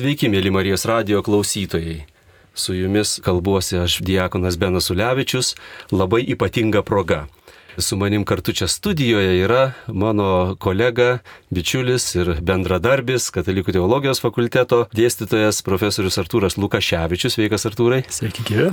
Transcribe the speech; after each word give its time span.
Sveiki, 0.00 0.30
mėly 0.32 0.48
Marijos 0.48 0.86
radio 0.88 1.18
klausytojai. 1.20 2.06
Su 2.56 2.72
jumis 2.72 3.18
kalbuosi 3.20 3.76
aš 3.82 3.98
Diekonas 4.00 4.56
Benas 4.56 4.88
Ulevičius, 4.88 5.50
labai 5.92 6.22
ypatinga 6.32 6.80
proga. 6.88 7.26
Su 7.76 7.98
manim 8.00 8.24
kartu 8.24 8.54
čia 8.56 8.68
studijoje 8.68 9.34
yra 9.42 9.74
mano 9.92 10.56
kolega, 10.56 11.18
bičiulis 11.52 12.06
ir 12.16 12.32
bendradarbis 12.40 13.28
Katalikų 13.34 13.76
teologijos 13.76 14.24
fakulteto 14.24 14.86
dėstytojas 14.96 15.60
profesorius 15.68 16.16
Artūras 16.22 16.56
Lukaševičius. 16.56 17.36
Sveikas, 17.36 17.68
Artūrai. 17.68 18.00
Sveiki, 18.08 18.48
gyvi. 18.48 18.70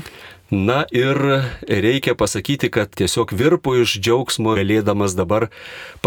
Na 0.55 0.85
ir 0.95 1.19
reikia 1.67 2.15
pasakyti, 2.15 2.71
kad 2.71 2.95
tiesiog 2.95 3.35
virpu 3.35 3.81
iš 3.81 3.99
džiaugsmo 3.99 4.55
galėdamas 4.55 5.19
dabar 5.19 5.49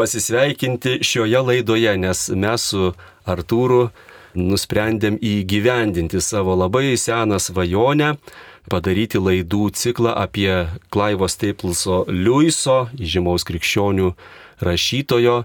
pasisveikinti 0.00 1.02
šioje 1.04 1.44
laidoje, 1.50 1.98
nes 2.08 2.30
mes 2.32 2.70
su 2.72 2.94
Artūru 3.28 3.90
nusprendėm 4.34 5.18
įgyvendinti 5.18 6.20
savo 6.22 6.54
labai 6.58 6.94
seną 7.00 7.40
svajonę 7.42 8.14
padaryti 8.70 9.18
laidų 9.18 9.70
ciklą 9.74 10.14
apie 10.14 10.52
Klaivo 10.92 11.28
Staplso 11.28 12.04
Liuiso, 12.08 12.88
žymaus 12.94 13.46
krikščionių 13.48 14.12
rašytojo, 14.62 15.44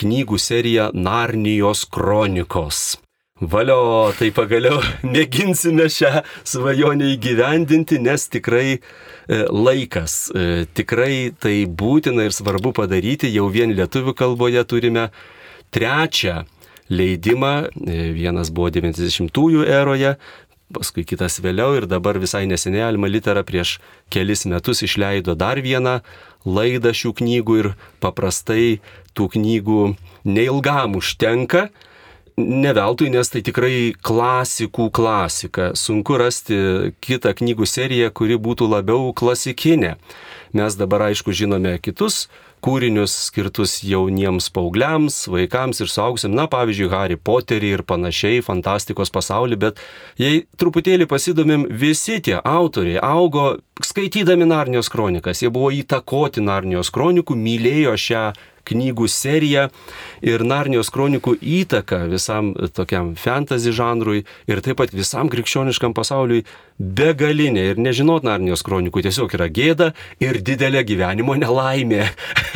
knygų 0.00 0.38
seriją 0.38 0.90
Narnijos 0.94 1.86
kronikos. 1.90 2.98
Valio, 3.40 4.12
tai 4.18 4.28
pagaliau 4.36 4.82
mėginsime 5.14 5.88
šią 5.88 6.20
svajonę 6.44 7.08
įgyvendinti, 7.14 7.96
nes 8.04 8.28
tikrai 8.28 8.76
e, 8.76 8.80
laikas, 9.48 10.26
e, 10.36 10.66
tikrai 10.76 11.32
tai 11.40 11.64
būtina 11.64 12.28
ir 12.28 12.36
svarbu 12.36 12.74
padaryti, 12.76 13.32
jau 13.32 13.48
vien 13.48 13.72
lietuvių 13.72 14.12
kalboje 14.18 14.64
turime 14.68 15.08
trečią 15.72 16.42
leidimą. 16.90 17.54
E, 17.86 18.10
vienas 18.16 18.50
buvo 18.54 18.70
90-ųjų 18.74 19.66
eroje, 19.70 20.16
paskui 20.74 21.04
kitas 21.06 21.40
vėliau 21.42 21.74
ir 21.78 21.86
dabar 21.90 22.18
visai 22.22 22.44
neseniai 22.50 22.88
Alma 22.90 23.10
Litera 23.10 23.42
prieš 23.46 23.78
kelis 24.12 24.46
metus 24.46 24.84
išleido 24.86 25.34
dar 25.38 25.60
vieną 25.62 26.00
laidą 26.46 26.94
šių 26.96 27.14
knygų 27.20 27.60
ir 27.62 27.70
paprastai 28.02 28.80
tų 29.14 29.30
knygų 29.36 29.80
neilgam 30.24 30.98
užtenka. 31.00 31.68
Ne 32.40 32.70
veltui, 32.72 33.10
nes 33.12 33.28
tai 33.28 33.42
tikrai 33.44 33.92
klasikų 34.00 34.86
klasika. 34.96 35.72
Sunku 35.76 36.16
rasti 36.16 36.56
kitą 37.04 37.34
knygų 37.36 37.66
seriją, 37.68 38.08
kuri 38.16 38.38
būtų 38.40 38.70
labiau 38.70 39.10
klasikinė. 39.12 39.98
Mes 40.56 40.78
dabar 40.78 41.10
aišku 41.10 41.34
žinome 41.36 41.74
kitus 41.82 42.30
kūrinius 42.64 43.14
skirtus 43.28 43.78
jauniems 43.86 44.50
paaugliams, 44.54 45.22
vaikams 45.32 45.82
ir 45.82 45.90
suaugusiam, 45.90 46.34
na 46.36 46.46
pavyzdžiui, 46.50 46.90
Harry 46.92 47.16
Potterį 47.16 47.72
ir 47.78 47.84
panašiai, 47.88 48.44
fantastikos 48.44 49.12
pasaulį, 49.14 49.58
bet 49.64 49.82
jei 50.20 50.44
truputėlį 50.60 51.08
pasidomim, 51.10 51.66
visi 51.70 52.20
tie 52.24 52.38
autoriai 52.38 53.00
augo 53.04 53.56
skaitydami 53.84 54.48
Narnijos 54.48 54.90
kronikas, 54.92 55.42
jie 55.42 55.50
buvo 55.52 55.72
įtakoti 55.74 56.44
Narnijos 56.44 56.92
kronikų, 56.94 57.36
mylėjo 57.36 57.96
šią 57.96 58.24
knygų 58.68 59.08
seriją 59.10 59.68
ir 60.24 60.44
Narnijos 60.46 60.90
kronikų 60.92 61.36
įtaka 61.40 62.04
visam 62.10 62.52
tokiam 62.76 63.14
fantasy 63.16 63.72
žanrui 63.74 64.24
ir 64.50 64.62
taip 64.64 64.80
pat 64.80 64.94
visam 64.96 65.30
krikščioniškam 65.32 65.94
pasauliui 65.96 66.44
begalinė 66.80 67.66
ir 67.72 67.80
nežinot 67.82 68.24
Narnijos 68.24 68.64
kronikų 68.66 69.04
tiesiog 69.04 69.36
yra 69.36 69.50
gėda 69.52 69.92
ir 70.22 70.40
didelė 70.44 70.82
gyvenimo 70.88 71.36
nelaimė. 71.38 72.08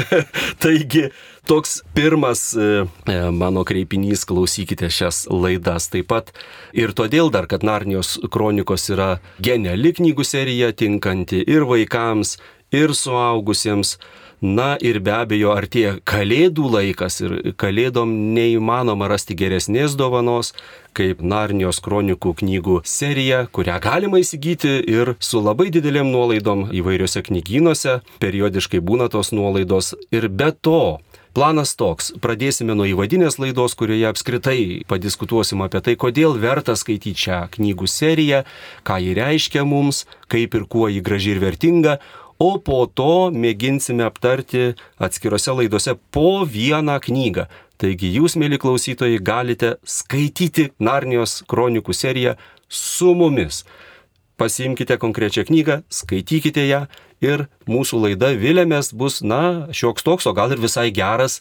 Taigi 0.62 1.10
toks 1.46 1.82
pirmas 1.94 2.54
e, 2.56 2.86
e, 3.10 3.18
mano 3.30 3.64
kreipinys, 3.68 4.24
klausykite 4.28 4.88
šias 4.88 5.24
laidas 5.28 5.90
taip 5.92 6.08
pat. 6.12 6.32
Ir 6.72 6.96
todėl 6.96 7.30
dar, 7.34 7.48
kad 7.50 7.66
Narnijos 7.66 8.16
kronikos 8.32 8.88
yra 8.94 9.18
geniali 9.44 9.92
knygų 9.96 10.24
serija, 10.24 10.72
tinkanti 10.72 11.44
ir 11.44 11.68
vaikams, 11.68 12.38
ir 12.74 12.94
suaugusiems. 12.96 13.98
Na 14.44 14.74
ir 14.76 14.98
be 15.00 15.08
abejo, 15.16 15.54
artėja 15.56 15.94
kalėdų 16.04 16.66
laikas 16.68 17.14
ir 17.22 17.32
kalėdom 17.56 18.10
neįmanoma 18.36 19.08
rasti 19.08 19.32
geresnės 19.40 19.94
dovanos 19.96 20.52
kaip 20.92 21.22
Narnijos 21.24 21.80
kronikų 21.80 22.34
knygų 22.42 22.76
serija, 22.84 23.46
kurią 23.48 23.78
galima 23.80 24.20
įsigyti 24.20 24.74
ir 24.84 25.14
su 25.16 25.40
labai 25.40 25.70
didelėm 25.72 26.12
nuolaidom 26.12 26.66
įvairiose 26.76 27.24
knygynuose, 27.24 28.02
periodiškai 28.20 28.84
būna 28.84 29.08
tos 29.08 29.32
nuolaidos 29.32 29.94
ir 30.12 30.28
be 30.28 30.52
to 30.60 31.00
Planas 31.34 31.72
toks. 31.74 32.12
Pradėsime 32.22 32.76
nuo 32.78 32.84
įvadinės 32.86 33.40
laidos, 33.42 33.72
kurioje 33.74 34.06
apskritai 34.06 34.58
padiskutuosim 34.86 35.64
apie 35.64 35.80
tai, 35.82 35.96
kodėl 35.98 36.36
verta 36.38 36.76
skaityti 36.78 37.24
šią 37.24 37.40
knygų 37.56 37.88
seriją, 37.90 38.44
ką 38.86 39.00
ji 39.02 39.16
reiškia 39.18 39.64
mums, 39.66 40.04
kaip 40.30 40.54
ir 40.54 40.68
kuo 40.70 40.86
ji 40.92 41.02
graži 41.02 41.34
ir 41.34 41.42
vertinga, 41.42 41.96
o 42.38 42.56
po 42.58 42.84
to 42.86 43.30
mėginsime 43.34 44.04
aptarti 44.06 44.74
atskirose 45.02 45.54
laidose 45.54 45.96
po 46.14 46.44
vieną 46.48 46.98
knygą. 47.04 47.46
Taigi 47.80 48.12
jūs, 48.14 48.36
mėly 48.38 48.58
klausytojai, 48.62 49.18
galite 49.18 49.74
skaityti 49.82 50.70
Narnijos 50.78 51.42
kronikų 51.50 51.94
seriją 51.94 52.36
su 52.68 53.14
mumis. 53.18 53.64
Pasiimkite 54.38 54.96
konkrečią 54.98 55.44
knygą, 55.46 55.82
skaitykite 55.90 56.64
ją 56.66 56.84
ir 57.22 57.46
mūsų 57.70 58.00
laida 58.06 58.32
Vilėmės 58.38 58.92
bus, 58.94 59.20
na, 59.22 59.70
šioks 59.74 60.06
toks, 60.06 60.26
o 60.26 60.34
gal 60.34 60.54
ir 60.54 60.62
visai 60.62 60.88
geras 60.94 61.40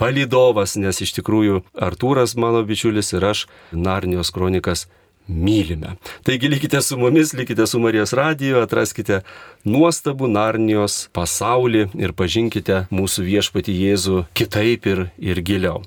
palydovas, 0.00 0.76
nes 0.80 1.00
iš 1.04 1.14
tikrųjų 1.20 1.62
Artūras 1.86 2.34
mano 2.36 2.64
bičiulis 2.66 3.14
ir 3.14 3.24
aš 3.30 3.46
Narnijos 3.72 4.32
kronikas 4.34 4.88
mylime. 5.28 5.96
Taigi 6.22 6.48
likite 6.48 6.82
su 6.82 6.98
mumis, 6.98 7.32
likite 7.32 7.66
su 7.66 7.80
Marijos 7.80 8.12
radiju, 8.12 8.60
atraskite 8.62 9.20
nuostabų 9.64 10.28
Narnijos 10.28 11.08
pasaulį 11.16 11.86
ir 11.96 12.12
pažinkite 12.16 12.84
mūsų 12.94 13.24
viešpati 13.28 13.74
Jėzų 13.74 14.24
kitaip 14.36 14.88
ir, 14.90 15.06
ir 15.18 15.40
giliau. 15.44 15.82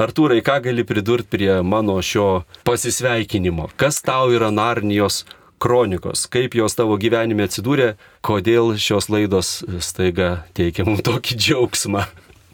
Artūrai, 0.00 0.40
ką 0.42 0.60
gali 0.66 0.86
pridurti 0.86 1.30
prie 1.30 1.52
mano 1.62 2.00
šio 2.02 2.44
pasisveikinimo? 2.66 3.70
Kas 3.80 4.02
tau 4.02 4.32
yra 4.34 4.50
Narnijos 4.54 5.24
kronikos, 5.60 6.24
kaip 6.32 6.56
jos 6.56 6.74
tavo 6.74 6.96
gyvenime 7.00 7.44
atsidūrė, 7.46 7.92
kodėl 8.24 8.74
šios 8.80 9.10
laidos 9.12 9.60
staiga 9.84 10.40
teikia 10.56 10.88
mums 10.88 11.04
tokį 11.06 11.36
džiaugsmą. 11.36 12.06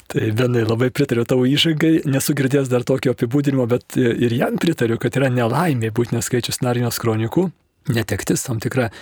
Tai 0.06 0.28
vienai 0.39 0.62
labai 0.62 0.93
pritariu 0.94 1.25
tavo 1.27 1.47
įžangai, 1.50 2.05
nesu 2.06 2.34
girdėjęs 2.39 2.69
dar 2.71 2.84
tokio 2.87 3.15
apibūdinimo, 3.17 3.65
bet 3.71 3.97
ir 3.99 4.34
jam 4.37 4.55
pritariu, 4.62 5.00
kad 5.03 5.17
yra 5.19 5.31
nelaimė 5.34 5.91
būti 5.94 6.15
neskaičius 6.15 6.62
Narinijos 6.62 7.00
kronikų, 7.03 7.49
netektis 7.91 8.47
tam 8.47 8.62
tikra. 8.62 8.93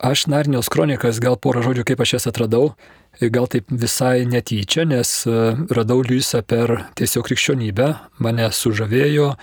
Aš 0.00 0.24
Narinijos 0.32 0.70
kronikas 0.72 1.20
gal 1.20 1.36
porą 1.36 1.60
žodžių, 1.66 1.84
kaip 1.90 2.00
aš 2.00 2.14
jas 2.14 2.26
atradau, 2.30 2.70
gal 3.20 3.50
taip 3.52 3.68
visai 3.68 4.24
netyčia, 4.24 4.86
nes 4.88 5.10
e, 5.28 5.34
radau 5.76 6.00
Liujisą 6.00 6.40
per 6.40 6.72
tiesiog 6.96 7.28
krikščionybę, 7.28 7.90
mane 8.24 8.48
sužavėjo, 8.48 9.34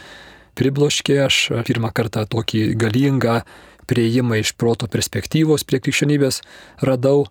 pribloškė, 0.58 1.20
aš 1.28 1.42
pirmą 1.68 1.94
kartą 1.94 2.26
tokį 2.26 2.72
galingą 2.74 3.44
prieimą 3.88 4.42
iš 4.42 4.54
proto 4.60 4.90
perspektyvos 4.92 5.66
prie 5.68 5.80
krikščionybės 5.84 6.42
radau 6.86 7.26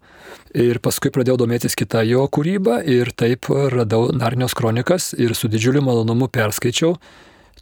ir 0.57 0.81
paskui 0.85 1.13
pradėjau 1.15 1.39
domėtis 1.45 1.77
kitą 1.79 2.03
jo 2.09 2.25
kūrybą 2.33 2.81
ir 2.89 3.13
taip 3.13 3.51
radau 3.73 4.11
Narnios 4.17 4.57
kronikas 4.57 5.13
ir 5.19 5.37
su 5.37 5.51
didžiuliu 5.53 5.85
malonumu 5.85 6.31
perskaičiau. 6.33 6.97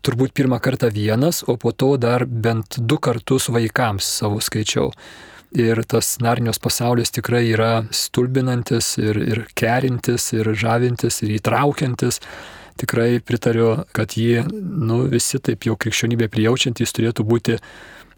Turbūt 0.05 0.34
pirmą 0.37 0.59
kartą 0.60 0.91
vienas, 0.93 1.41
o 1.49 1.56
po 1.56 1.72
to 1.72 1.94
dar 1.97 2.27
bent 2.28 2.77
du 2.78 2.99
kartus 3.00 3.49
vaikams 3.49 4.05
savo 4.21 4.43
skaičiau. 4.44 4.91
Ir 5.55 5.81
tas 5.88 6.16
Narnios 6.21 6.59
pasaulis 6.61 7.15
tikrai 7.15 7.47
yra 7.55 7.87
stulbinantis 7.94 8.99
ir, 9.00 9.21
ir 9.22 9.41
kerintis, 9.56 10.32
ir 10.37 10.50
žavintis, 10.59 11.22
ir 11.22 11.37
įtraukiantis 11.38 12.21
tikrai 12.81 13.21
pritariu, 13.22 13.84
kad 13.94 14.16
jį, 14.19 14.44
nu, 14.61 15.05
visi 15.11 15.38
taip 15.43 15.66
jau 15.69 15.76
krikščionybė 15.78 16.28
prijaučiantys 16.32 16.94
turėtų 16.97 17.26
būti 17.28 17.58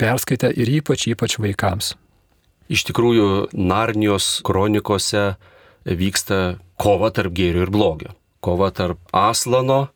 perskaitę 0.01 0.53
ir 0.55 0.71
ypač, 0.81 1.07
ypač 1.13 1.39
vaikams. 1.43 1.95
Iš 2.73 2.83
tikrųjų, 2.89 3.27
Narnijos 3.55 4.41
kronikose 4.47 5.37
vyksta 5.87 6.59
kova 6.83 7.13
tarp 7.15 7.35
gėrio 7.37 7.67
ir 7.67 7.71
blogio. 7.71 8.15
Kova 8.43 8.73
tarp 8.75 8.99
Aslano, 9.15 9.87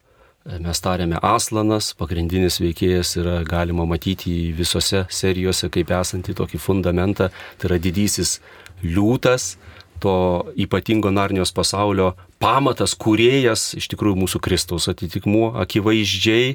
mes 0.47 0.81
tarėme 0.81 1.19
Aslanas, 1.23 1.93
pagrindinis 1.99 2.61
veikėjas 2.63 3.17
yra 3.21 3.41
galima 3.47 3.85
matyti 3.87 4.53
visose 4.57 5.05
serijose 5.11 5.69
kaip 5.73 5.91
esantį 5.95 6.37
tokį 6.39 6.63
fundamentą, 6.63 7.29
tai 7.59 7.71
yra 7.71 7.81
didysis 7.83 8.39
liūtas, 8.83 9.57
to 10.01 10.15
ypatingo 10.57 11.11
Narnijos 11.13 11.53
pasaulio 11.53 12.15
pamatas, 12.41 12.95
kuriejas, 12.97 13.75
iš 13.77 13.91
tikrųjų 13.93 14.17
mūsų 14.23 14.41
Kristaus 14.41 14.89
atitikmuo, 14.89 15.53
akivaizdžiai 15.61 16.55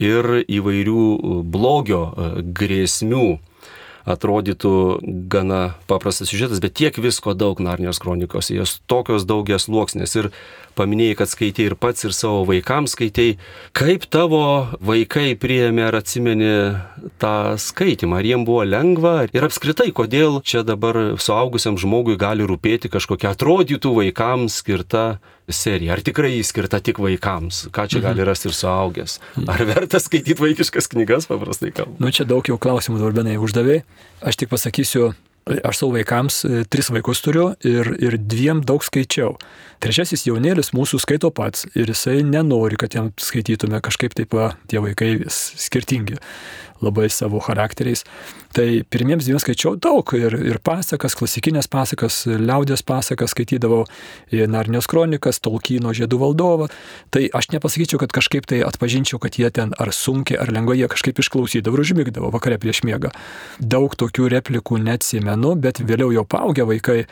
ir 0.00 0.44
įvairių 0.46 1.42
blogio 1.44 2.04
grėsmių 2.56 3.26
atrodytų 4.08 4.74
gana 5.30 5.74
paprastas 5.90 6.32
siužetas, 6.32 6.60
bet 6.62 6.74
tiek 6.78 6.96
visko 6.98 7.34
daug 7.38 7.60
Narnijos 7.62 8.00
kronikos, 8.02 8.50
jos 8.50 8.80
tokios 8.90 9.26
daugias 9.28 9.68
luoksnės 9.70 10.16
ir 10.18 10.30
paminėjai, 10.78 11.16
kad 11.20 11.30
skaitėjai 11.30 11.70
ir 11.70 11.76
pats, 11.78 12.06
ir 12.06 12.14
savo 12.16 12.42
vaikams 12.48 12.96
skaitėjai. 12.96 13.36
Kaip 13.76 14.06
tavo 14.12 14.42
vaikai 14.82 15.34
priėmė 15.38 15.86
ar 15.90 16.00
atsimeni 16.00 16.52
tą 17.22 17.34
skaitimą? 17.60 18.18
Ar 18.18 18.30
jiems 18.32 18.48
buvo 18.48 18.64
lengva? 18.66 19.14
Ir 19.30 19.46
apskritai, 19.46 19.90
kodėl 19.94 20.40
čia 20.42 20.64
dabar 20.66 21.14
suaugusiam 21.20 21.78
žmogui 21.80 22.18
gali 22.20 22.46
rūpėti 22.48 22.90
kažkokia 22.92 23.34
atrodytų 23.36 23.94
vaikams 24.00 24.58
skirta 24.62 25.06
serija? 25.48 25.96
Ar 25.96 26.04
tikrai 26.04 26.34
jį 26.36 26.44
skirta 26.46 26.80
tik 26.84 27.00
vaikams? 27.02 27.66
Ką 27.74 27.88
čia 27.90 28.02
gali 28.04 28.22
mhm. 28.22 28.28
rasti 28.28 28.50
ir 28.50 28.56
suaugęs? 28.58 29.18
Ar 29.50 29.66
verta 29.68 30.00
skaityti 30.02 30.38
vaikiškas 30.40 30.90
knygas, 30.92 31.28
paprastai 31.30 31.72
kalbant? 31.74 32.00
Nu, 32.02 32.12
čia 32.14 32.28
daug 32.28 32.46
jau 32.46 32.60
klausimų 32.60 33.02
dabar 33.02 33.20
benai 33.22 33.36
uždavė. 33.42 33.82
Aš 34.22 34.42
tik 34.42 34.52
pasakysiu, 34.52 35.12
Aš 35.42 35.80
savo 35.80 35.96
vaikams 35.96 36.36
e, 36.46 36.60
tris 36.70 36.86
vaikus 36.94 37.18
turiu 37.24 37.48
ir, 37.66 37.88
ir 37.98 38.14
dviem 38.14 38.60
daug 38.62 38.84
skaičiau. 38.86 39.32
Trečiasis 39.82 40.22
jaunėlis 40.28 40.70
mūsų 40.70 41.00
skaito 41.02 41.32
pats 41.34 41.66
ir 41.74 41.90
jisai 41.90 42.20
nenori, 42.22 42.78
kad 42.78 42.94
jam 42.94 43.10
skaitytume 43.18 43.80
kažkaip 43.82 44.14
taip, 44.14 44.36
va, 44.38 44.52
tie 44.70 44.78
vaikai 44.78 45.16
skirtingi 45.26 46.20
labai 46.82 47.08
savo 47.10 47.40
charakteriais. 47.42 48.04
Tai 48.52 48.66
pirmiems 48.92 49.24
dviems 49.24 49.44
skaičiau 49.46 49.78
daug 49.80 50.12
ir, 50.18 50.34
ir 50.52 50.58
pasakas, 50.64 51.16
klasikinės 51.16 51.70
pasakas, 51.72 52.22
liaudės 52.26 52.84
pasakas 52.84 53.32
skaitydavau, 53.32 53.84
Narnijos 54.52 54.88
kronikas, 54.90 55.40
Tolkino 55.40 55.94
žiedų 55.96 56.20
valdovą. 56.20 56.68
Tai 57.14 57.24
aš 57.32 57.52
nepasakyčiau, 57.54 58.00
kad 58.02 58.12
kažkaip 58.12 58.48
tai 58.50 58.60
atpažinčiau, 58.66 59.20
kad 59.22 59.38
jie 59.40 59.48
ten 59.54 59.72
ar 59.80 59.92
sunkiai, 59.96 60.40
ar 60.42 60.52
lengvai 60.52 60.80
jie 60.82 60.90
kažkaip 60.92 61.22
išklausydavo 61.22 61.78
ir 61.78 61.84
užmigdavo 61.86 62.32
vakare 62.34 62.60
prieš 62.60 62.82
miegą. 62.88 63.12
Daug 63.58 63.96
tokių 63.96 64.28
replikų 64.36 64.82
neatsimenu, 64.84 65.54
bet 65.62 65.80
vėliau 65.80 66.12
jau 66.12 66.26
paaugę 66.28 66.68
vaikai 66.68 67.04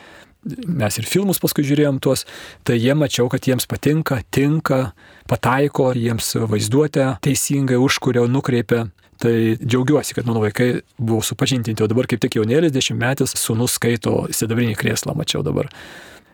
mes 0.44 0.98
ir 0.98 1.08
filmus 1.08 1.40
paskui 1.42 1.64
žiūrėjom 1.68 2.00
tuos, 2.02 2.24
tai 2.64 2.78
jie 2.80 2.94
mačiau, 2.96 3.28
kad 3.32 3.44
jiems 3.46 3.68
patinka, 3.68 4.20
tinka, 4.32 4.92
pataiko, 5.28 5.90
jiems 5.96 6.32
vaizduotę 6.50 7.16
teisingai 7.24 7.80
užkuria, 7.80 8.24
nukreipia. 8.28 8.88
Tai 9.20 9.32
džiaugiuosi, 9.60 10.14
kad 10.16 10.26
mano 10.26 10.40
vaikai 10.40 10.80
buvo 10.96 11.20
supažintinti, 11.20 11.84
o 11.84 11.88
dabar 11.90 12.06
kaip 12.08 12.22
tik 12.22 12.38
jaunėlis 12.38 12.72
dešimtmetis 12.72 13.34
sunus 13.36 13.74
skaito 13.76 14.22
sidabrinį 14.32 14.78
krėslą, 14.80 15.12
mačiau 15.18 15.44
dabar. 15.44 15.68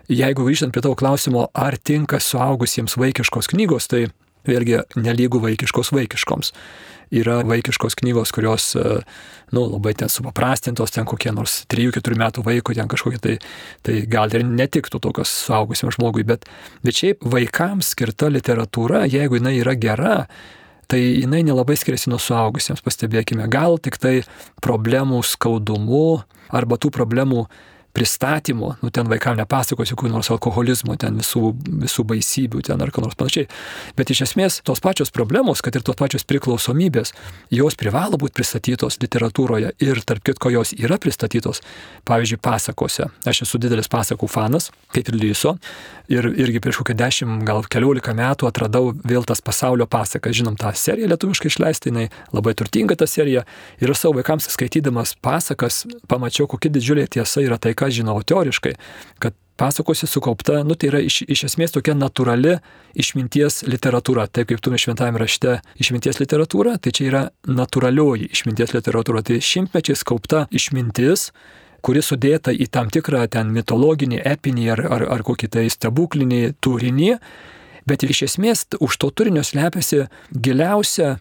Jeigu 0.06 0.44
grįžtant 0.46 0.70
prie 0.70 0.84
tavo 0.84 0.94
klausimo, 0.94 1.48
ar 1.50 1.74
tinka 1.82 2.20
suaugusiems 2.22 2.94
vaikiškos 2.94 3.50
knygos, 3.50 3.88
tai 3.90 4.04
vėlgi 4.46 4.84
nelygų 5.02 5.40
vaikiškos 5.42 5.90
vaikiškoms. 5.96 6.52
Yra 7.14 7.40
vaikiškos 7.46 7.98
knygos, 7.98 8.30
kurios, 8.34 8.68
e, 8.78 9.00
nu, 9.54 9.64
labai 9.66 9.96
ten 9.98 10.10
supaprastintos, 10.10 10.94
ten 10.94 11.06
kokie 11.06 11.32
nors 11.34 11.64
3-4 11.70 12.18
metų 12.22 12.44
vaiko, 12.46 12.74
ten 12.74 12.90
kažkokie 12.90 13.18
tai, 13.22 13.34
tai 13.86 14.00
gal 14.10 14.30
ir 14.34 14.46
netiktų 14.46 15.00
tokios 15.02 15.30
suaugusiam 15.46 15.90
žmogui, 15.94 16.22
bet, 16.26 16.46
bet 16.86 16.98
šiaip 16.98 17.26
vaikams 17.26 17.90
skirta 17.94 18.30
literatūra, 18.30 19.04
jeigu 19.10 19.38
jinai 19.38 19.54
yra 19.60 19.74
gera, 19.78 20.16
tai 20.90 21.00
jinai 21.20 21.42
nelabai 21.46 21.76
skiriasi 21.78 22.10
nuo 22.12 22.20
suaugusiems, 22.22 22.82
pastebėkime, 22.84 23.46
gal 23.50 23.78
tik 23.82 23.98
tai 24.02 24.20
problemų 24.64 25.22
skaudumu 25.26 26.22
arba 26.54 26.78
tų 26.78 26.92
problemų 26.94 27.46
pristatymo, 27.96 28.74
nu 28.82 28.90
ten 28.92 29.08
vaikam 29.08 29.38
nepasakosiu, 29.40 29.96
kur 29.96 30.12
nors 30.12 30.28
alkoholizmo, 30.34 30.98
ten 31.00 31.16
visų, 31.16 31.54
visų 31.84 32.04
baisybių, 32.10 32.60
ten 32.68 32.84
ar 32.84 32.92
ką 32.92 33.00
nors 33.06 33.16
panašiai. 33.16 33.48
Bet 33.96 34.12
iš 34.12 34.26
esmės 34.26 34.58
tos 34.68 34.82
pačios 34.84 35.12
problemos, 35.14 35.62
kad 35.64 35.78
ir 35.78 35.84
tos 35.86 35.96
pačios 35.96 36.26
priklausomybės, 36.28 37.14
jos 37.56 37.78
privalo 37.80 38.20
būti 38.20 38.36
pristatytos 38.36 39.00
literatūroje 39.00 39.72
ir 39.80 40.02
tarp 40.04 40.26
kitko 40.28 40.52
jos 40.52 40.74
yra 40.76 41.00
pristatytos, 41.00 41.62
pavyzdžiui, 42.04 42.42
pasakose. 42.44 43.08
Aš 43.24 43.46
esu 43.46 43.60
didelis 43.62 43.88
pasakų 43.88 44.28
fanas, 44.28 44.68
kaip 44.92 45.08
ir 45.08 45.16
Lyso, 45.22 45.56
ir 46.12 46.28
irgi 46.36 46.60
prieš 46.62 46.82
kokią 46.82 46.96
dešimt, 47.00 47.44
gal 47.48 47.64
keliolika 47.70 48.12
metų 48.16 48.50
atradau 48.50 48.92
vėl 49.08 49.24
tas 49.26 49.40
pasaulio 49.44 49.88
pasakas. 49.90 50.36
Žinom, 50.36 50.58
tą 50.60 50.70
seriją 50.76 51.08
lietuviškai 51.10 51.50
išleista, 51.50 51.90
jinai 51.90 52.10
labai 52.36 52.54
turtinga 52.58 52.96
ta 52.98 53.08
serija. 53.10 53.46
Ir 53.80 53.94
savo 53.96 54.20
vaikams 54.20 54.50
skaitydamas 54.52 55.16
pasakas 55.24 55.84
pamačiau, 56.10 56.48
kokia 56.50 56.70
didžiulė 56.76 57.06
tiesa 57.16 57.42
yra 57.44 57.58
tai, 57.58 57.74
ką 57.78 57.85
ką 57.86 57.94
žinau 57.94 58.20
teoriškai, 58.22 58.74
kad 59.22 59.34
pasakose 59.56 60.06
sukaupta, 60.06 60.62
nu 60.64 60.74
tai 60.76 60.90
yra 60.90 61.00
iš, 61.00 61.22
iš 61.24 61.46
esmės 61.48 61.72
tokia 61.72 61.94
natūrali 61.96 62.58
išminties 62.98 63.62
literatūra. 63.64 64.26
Taip 64.28 64.50
kaip 64.50 64.60
tu 64.60 64.72
šventame 64.76 65.18
rašte 65.18 65.60
išminties 65.80 66.20
literatūra, 66.20 66.76
tai 66.78 66.92
čia 66.92 67.06
yra 67.08 67.22
natūralioji 67.48 68.28
išminties 68.36 68.74
literatūra. 68.76 69.24
Tai 69.24 69.40
šimtmečiais 69.40 70.04
kaupta 70.04 70.44
išmintis, 70.52 71.30
kuri 71.80 72.02
sudėta 72.04 72.52
į 72.52 72.68
tam 72.68 72.90
tikrą 72.92 73.24
ten 73.32 73.52
mitologinį, 73.54 74.20
epinį 74.28 74.72
ar, 74.74 74.84
ar, 74.98 75.06
ar 75.16 75.24
kokį 75.24 75.48
tai 75.56 75.68
stebuklinį 75.72 76.58
turinį. 76.60 77.14
Bet 77.86 78.02
iš 78.02 78.26
esmės 78.26 78.66
už 78.82 78.98
to 78.98 79.12
turinio 79.14 79.46
slepiasi 79.46 80.08
giliausia 80.34 81.16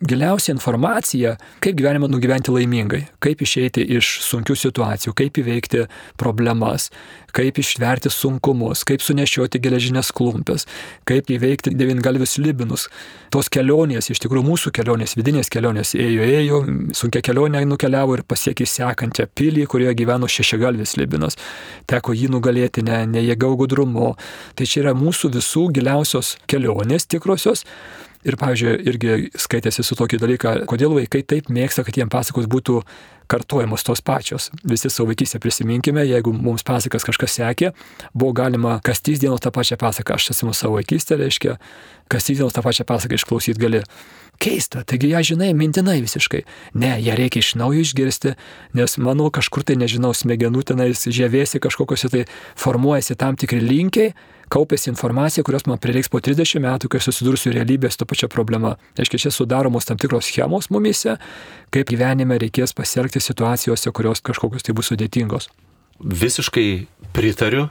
giliausia 0.00 0.54
informacija, 0.54 1.34
kaip 1.60 1.76
gyvenimą 1.76 2.08
nugyventi 2.08 2.52
laimingai, 2.52 3.02
kaip 3.20 3.42
išeiti 3.44 3.84
iš 3.98 4.14
sunkių 4.24 4.56
situacijų, 4.56 5.12
kaip 5.16 5.36
įveikti 5.42 5.84
problemas, 6.20 6.88
kaip 7.36 7.60
ištverti 7.60 8.10
sunkumus, 8.12 8.82
kaip 8.88 9.04
sunešioti 9.04 9.60
geležinės 9.60 10.10
klumpės, 10.16 10.64
kaip 11.08 11.28
įveikti 11.30 11.74
devingalvius 11.76 12.38
libinus. 12.40 12.88
Tos 13.30 13.52
kelionės, 13.52 14.08
iš 14.10 14.24
tikrųjų 14.24 14.46
mūsų 14.48 14.72
kelionės, 14.80 15.14
vidinės 15.20 15.52
kelionės, 15.52 15.92
ėjo, 15.94 16.26
ėjo, 16.40 16.62
sunkia 16.96 17.22
kelionė 17.26 17.66
nukeliavo 17.68 18.16
ir 18.16 18.24
pasiekė 18.24 18.66
sekančią 18.66 19.28
pilį, 19.36 19.68
kurioje 19.70 19.94
gyveno 20.00 20.30
šešiagalvis 20.30 20.96
libinas. 20.96 21.36
Teko 21.90 22.16
jį 22.16 22.32
nugalėti 22.32 22.86
ne, 22.88 23.04
ne 23.06 23.22
jėgau 23.28 23.52
gudrumu. 23.60 24.14
Tai 24.56 24.66
čia 24.66 24.86
yra 24.86 24.96
mūsų 24.96 25.34
visų 25.36 25.68
giliausios 25.76 26.38
kelionės 26.50 27.06
tikrosios. 27.10 27.68
Ir, 28.20 28.36
pavyzdžiui, 28.36 28.72
irgi 28.84 29.12
skaitėsi 29.40 29.80
su 29.86 29.96
tokį 29.96 30.18
dalyką, 30.20 30.50
kodėl 30.68 30.92
vaikai 30.92 31.22
taip 31.24 31.48
mėgsta, 31.48 31.86
kad 31.86 31.96
jiems 31.96 32.12
pasakos 32.12 32.48
būtų 32.52 32.82
kartuojamos 33.30 33.84
tos 33.86 34.02
pačios. 34.04 34.50
Visi 34.66 34.90
savo 34.92 35.08
vaikystę 35.08 35.40
prisiminkime, 35.40 36.04
jeigu 36.04 36.34
mums 36.36 36.66
pasakas 36.66 37.06
kažkas 37.06 37.38
sekė, 37.38 37.70
buvo 38.12 38.34
galima 38.36 38.76
kastys 38.84 39.22
dienos 39.22 39.40
tą 39.40 39.52
pačią 39.54 39.78
pasaką, 39.80 40.18
aš 40.18 40.34
esu 40.34 40.52
savo 40.52 40.76
vaikystę, 40.76 41.16
reiškia, 41.20 41.56
kastys 42.12 42.42
dienos 42.42 42.56
tą 42.56 42.64
pačią 42.66 42.84
pasaką 42.88 43.16
išklausyti 43.16 43.62
gali. 43.62 43.84
Keista, 44.40 44.80
taigi 44.88 45.10
ją 45.10 45.20
žinai 45.20 45.50
mintinai 45.52 45.98
visiškai. 46.00 46.38
Ne, 46.80 46.94
ją 47.04 47.12
reikia 47.18 47.42
iš 47.42 47.50
naujo 47.60 47.82
išgirsti, 47.84 48.32
nes 48.72 48.96
mano 48.96 49.26
kažkur 49.28 49.66
tai, 49.68 49.76
nežinau, 49.76 50.14
smegenų 50.16 50.62
tenais 50.70 51.04
žėvėsi 51.04 51.60
kažkokiuose 51.60 52.08
tai 52.08 52.22
formuojasi 52.56 53.18
tam 53.20 53.36
tikri 53.36 53.60
linkiai, 53.60 54.14
kaupėsi 54.48 54.88
informacija, 54.88 55.44
kurios 55.44 55.68
man 55.68 55.76
prireiks 55.82 56.08
po 56.08 56.22
30 56.24 56.64
metų, 56.64 56.88
kai 56.88 57.02
susidursiu 57.04 57.52
realybės 57.52 58.00
to 58.00 58.08
pačia 58.08 58.30
problema. 58.32 58.78
Aiškiai, 58.96 59.26
čia 59.26 59.34
sudaromos 59.34 59.84
tam 59.84 60.00
tikros 60.00 60.32
schemos 60.32 60.70
mumise, 60.72 61.18
kaip 61.68 61.92
gyvenime 61.92 62.40
reikės 62.40 62.72
pasielgti 62.72 63.20
situacijose, 63.20 63.92
kurios 63.92 64.24
kažkokios 64.24 64.64
tai 64.64 64.72
bus 64.72 64.88
sudėtingos. 64.88 65.50
Visiškai 66.00 66.86
pritariu. 67.12 67.68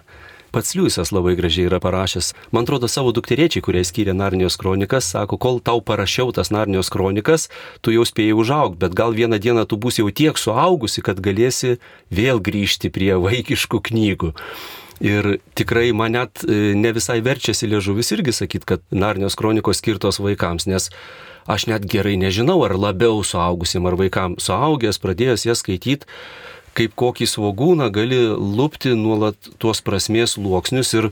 Pats 0.51 0.73
Liujisas 0.73 1.11
labai 1.13 1.35
gražiai 1.37 1.67
yra 1.69 1.77
parašęs. 1.79 2.33
Man 2.51 2.65
atrodo, 2.65 2.87
savo 2.89 3.11
dukteriečiai, 3.13 3.61
kurie 3.61 3.83
skyrė 3.85 4.15
Narnijos 4.17 4.57
kronikas, 4.57 5.11
sako, 5.13 5.37
kol 5.37 5.61
tau 5.61 5.77
parašiau 5.85 6.33
tas 6.33 6.49
Narnijos 6.49 6.89
kronikas, 6.89 7.49
tu 7.85 7.93
jau 7.93 8.05
spėjai 8.07 8.33
užaugti, 8.33 8.79
bet 8.81 8.97
gal 8.97 9.13
vieną 9.13 9.37
dieną 9.37 9.67
tu 9.69 9.77
būsi 9.77 10.01
jau 10.01 10.09
tiek 10.09 10.41
suaugusi, 10.41 11.05
kad 11.05 11.21
galėsi 11.21 11.77
vėl 12.09 12.41
grįžti 12.41 12.89
prie 12.89 13.13
vaikiškų 13.21 13.81
knygų. 13.91 14.33
Ir 14.99 15.37
tikrai 15.55 15.93
man 15.95 16.17
net 16.17 16.41
e, 16.43 16.73
ne 16.75 16.91
visai 16.97 17.21
verčiasi 17.23 17.69
liežuvis 17.69 18.09
irgi 18.17 18.33
sakyti, 18.35 18.67
kad 18.73 18.81
Narnijos 18.91 19.37
kronikos 19.39 19.79
skirtos 19.79 20.19
vaikams, 20.19 20.65
nes 20.67 20.89
aš 21.47 21.69
net 21.69 21.85
gerai 21.87 22.17
nežinau, 22.19 22.57
ar 22.65 22.75
labiau 22.75 23.21
suaugusim 23.23 23.85
ar 23.87 23.95
vaikam. 24.01 24.35
Suaugęs, 24.41 24.99
pradėjęs 24.99 25.45
jas 25.47 25.63
skaityti, 25.63 26.09
kaip 26.79 26.95
kokį 26.99 27.27
svogūną 27.27 27.89
gali 27.91 28.21
lūpti 28.31 28.95
nuolat 28.95 29.51
tuos 29.59 29.83
prasmės 29.83 30.37
luoksnius 30.39 30.95
ir 30.95 31.11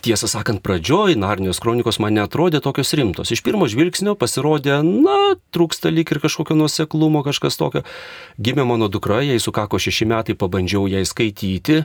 Tiesą 0.00 0.24
sakant, 0.32 0.62
pradžioj 0.64 1.12
Narnijos 1.20 1.58
kronikos 1.60 1.98
man 2.00 2.14
netrodė 2.16 2.62
tokios 2.64 2.94
rimtos. 2.96 3.28
Iš 3.34 3.42
pirmo 3.44 3.66
žvilgsnio 3.68 4.14
pasirodė, 4.16 4.78
na, 4.80 5.34
trūksta 5.52 5.92
lyg 5.92 6.08
ir 6.08 6.22
kažkokio 6.22 6.56
nuoseklumo, 6.56 7.20
kažkas 7.26 7.60
tokio. 7.60 7.82
Gimė 8.40 8.64
mano 8.64 8.88
dukra, 8.88 9.20
jai 9.20 9.36
sukako 9.36 9.76
šeši 9.76 10.08
metai, 10.08 10.38
pabandžiau 10.40 10.88
ją 10.88 11.04
skaityti 11.04 11.82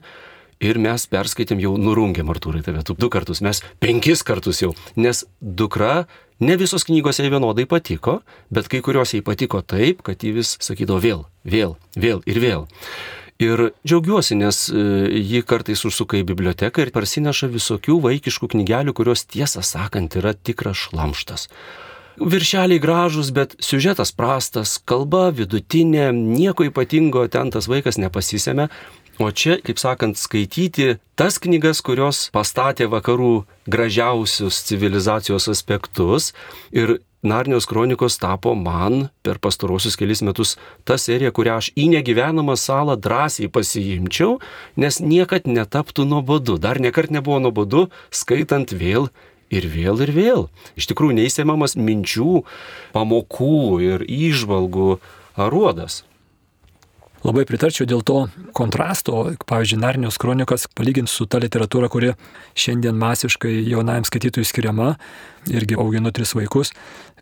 Ir 0.60 0.76
mes 0.76 1.06
perskaitėm 1.08 1.62
jau 1.64 1.78
nurungėm 1.80 2.28
Artūrai 2.34 2.60
tave, 2.66 2.82
tu 2.84 2.92
du 3.00 3.08
kartus, 3.12 3.40
mes 3.40 3.62
penkis 3.80 4.26
kartus 4.28 4.60
jau, 4.60 4.74
nes 5.00 5.24
dukra 5.40 6.04
ne 6.44 6.58
visos 6.60 6.84
knygos 6.90 7.22
jai 7.22 7.30
vienodai 7.32 7.64
patiko, 7.64 8.18
bet 8.52 8.68
kai 8.68 8.82
kurios 8.84 9.16
jai 9.16 9.24
patiko 9.24 9.62
taip, 9.64 10.04
kad 10.04 10.20
ji 10.20 10.34
vis 10.36 10.58
sakydavo 10.60 11.00
vėl, 11.00 11.24
vėl, 11.48 11.78
vėl 11.96 12.20
ir 12.28 12.44
vėl. 12.44 12.68
Ir 13.40 13.70
džiaugiuosi, 13.88 14.36
nes 14.36 14.66
e, 14.68 14.82
ji 15.16 15.46
kartais 15.48 15.86
užsuka 15.88 16.20
į 16.20 16.26
biblioteką 16.28 16.84
ir 16.84 16.92
parsineša 16.92 17.48
visokių 17.54 18.02
vaikiškų 18.04 18.52
knygelių, 18.52 18.92
kurios 18.98 19.24
tiesą 19.32 19.64
sakant 19.64 20.20
yra 20.20 20.36
tikras 20.36 20.90
šlamštas 20.90 21.48
viršeliai 22.20 22.80
gražus, 22.80 23.32
bet 23.32 23.56
siužetas 23.64 24.12
prastas, 24.16 24.78
kalba 24.86 25.30
vidutinė, 25.36 26.10
nieko 26.14 26.68
ypatingo 26.68 27.26
ten 27.32 27.52
tas 27.54 27.70
vaikas 27.72 28.00
nepasisėmė. 28.02 28.68
O 29.20 29.32
čia, 29.36 29.58
kaip 29.60 29.76
sakant, 29.76 30.16
skaityti 30.16 30.94
tas 31.20 31.42
knygas, 31.44 31.82
kurios 31.84 32.30
pastatė 32.32 32.88
vakarų 32.88 33.44
gražiausius 33.68 34.62
civilizacijos 34.70 35.50
aspektus 35.52 36.32
ir 36.72 37.02
Narnijos 37.20 37.66
kronikos 37.68 38.16
tapo 38.16 38.54
man 38.56 39.10
per 39.28 39.42
pastarosius 39.44 39.98
kelius 40.00 40.22
metus 40.24 40.54
ta 40.88 40.96
serija, 40.96 41.34
kurią 41.36 41.58
aš 41.60 41.68
į 41.76 41.90
negyvenamą 41.98 42.56
salą 42.56 42.96
drąsiai 42.96 43.52
pasiimčiau, 43.52 44.38
nes 44.80 45.02
niekad 45.04 45.44
netaptų 45.44 46.08
nuobodu. 46.08 46.56
Dar 46.56 46.80
niekart 46.80 47.12
nebuvo 47.12 47.42
nuobodu, 47.44 47.90
skaitant 48.08 48.72
vėl 48.72 49.12
ir 49.52 49.68
vėl 49.68 50.00
ir 50.08 50.16
vėl. 50.16 50.48
Iš 50.80 50.88
tikrųjų 50.94 51.20
neįsiemamas 51.20 51.76
minčių, 51.76 52.46
pamokų 52.96 53.82
ir 53.84 54.08
įžvalgų 54.08 54.94
aruodas. 55.36 56.06
Labai 57.20 57.44
pritarčiau 57.44 57.84
dėl 57.84 58.00
to 58.08 58.20
kontrasto, 58.56 59.26
pavyzdžiui, 59.50 59.80
Narnijos 59.82 60.18
kronikas 60.22 60.70
palyginti 60.72 61.12
su 61.12 61.26
ta 61.28 61.42
literatūra, 61.44 61.90
kuri 61.92 62.14
šiandien 62.56 62.96
masiškai 62.96 63.52
jaunajam 63.68 64.08
skaitytojui 64.08 64.48
skiriama, 64.48 64.94
irgi 65.52 65.76
auginu 65.80 66.14
tris 66.16 66.32
vaikus, 66.38 66.72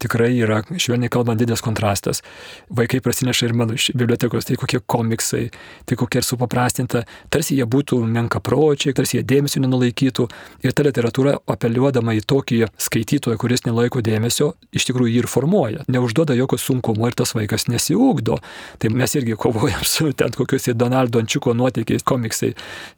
tikrai 0.01 0.31
yra, 0.35 0.61
švelniai 0.77 1.11
kalbant, 1.13 1.39
didelis 1.39 1.63
kontrastas. 1.65 2.23
Vaikai 2.69 3.01
prasineša 3.03 3.49
ir 3.49 3.55
mano 3.57 3.77
iš 3.77 3.89
bibliotekos, 3.97 4.47
tai 4.47 4.57
kokie 4.59 4.79
komiksai, 4.79 5.47
tai 5.87 5.97
kokia 5.99 6.21
ir 6.21 6.27
supaprastinta, 6.27 7.03
tarsi 7.33 7.57
jie 7.57 7.65
būtų 7.67 7.99
menkapročiai, 8.05 8.95
tarsi 8.97 9.19
jie 9.19 9.25
dėmesio 9.27 9.61
nenulaikytų. 9.63 10.27
Ir 10.65 10.75
ta 10.75 10.85
literatūra, 10.87 11.37
apeliuodama 11.49 12.15
į 12.17 12.23
tokį 12.27 12.61
skaitytoją, 12.87 13.39
kuris 13.41 13.65
nelaiko 13.67 14.01
dėmesio, 14.05 14.53
iš 14.75 14.87
tikrųjų 14.89 15.13
jį 15.13 15.23
ir 15.23 15.29
formuoja. 15.31 15.85
Neužduoda 15.91 16.37
jokio 16.37 16.59
sunkumo 16.61 17.09
ir 17.09 17.17
tas 17.17 17.33
vaikas 17.37 17.67
nesiūkdo. 17.71 18.39
Tai 18.81 18.93
mes 18.93 19.15
irgi 19.17 19.37
kovojam 19.39 19.83
su 19.87 20.11
ten 20.17 20.33
kokiuose 20.35 20.75
Donaldo 20.77 21.21
Ančiuko 21.21 21.53
nuotykiais 21.57 22.05
komiksai. 22.07 22.53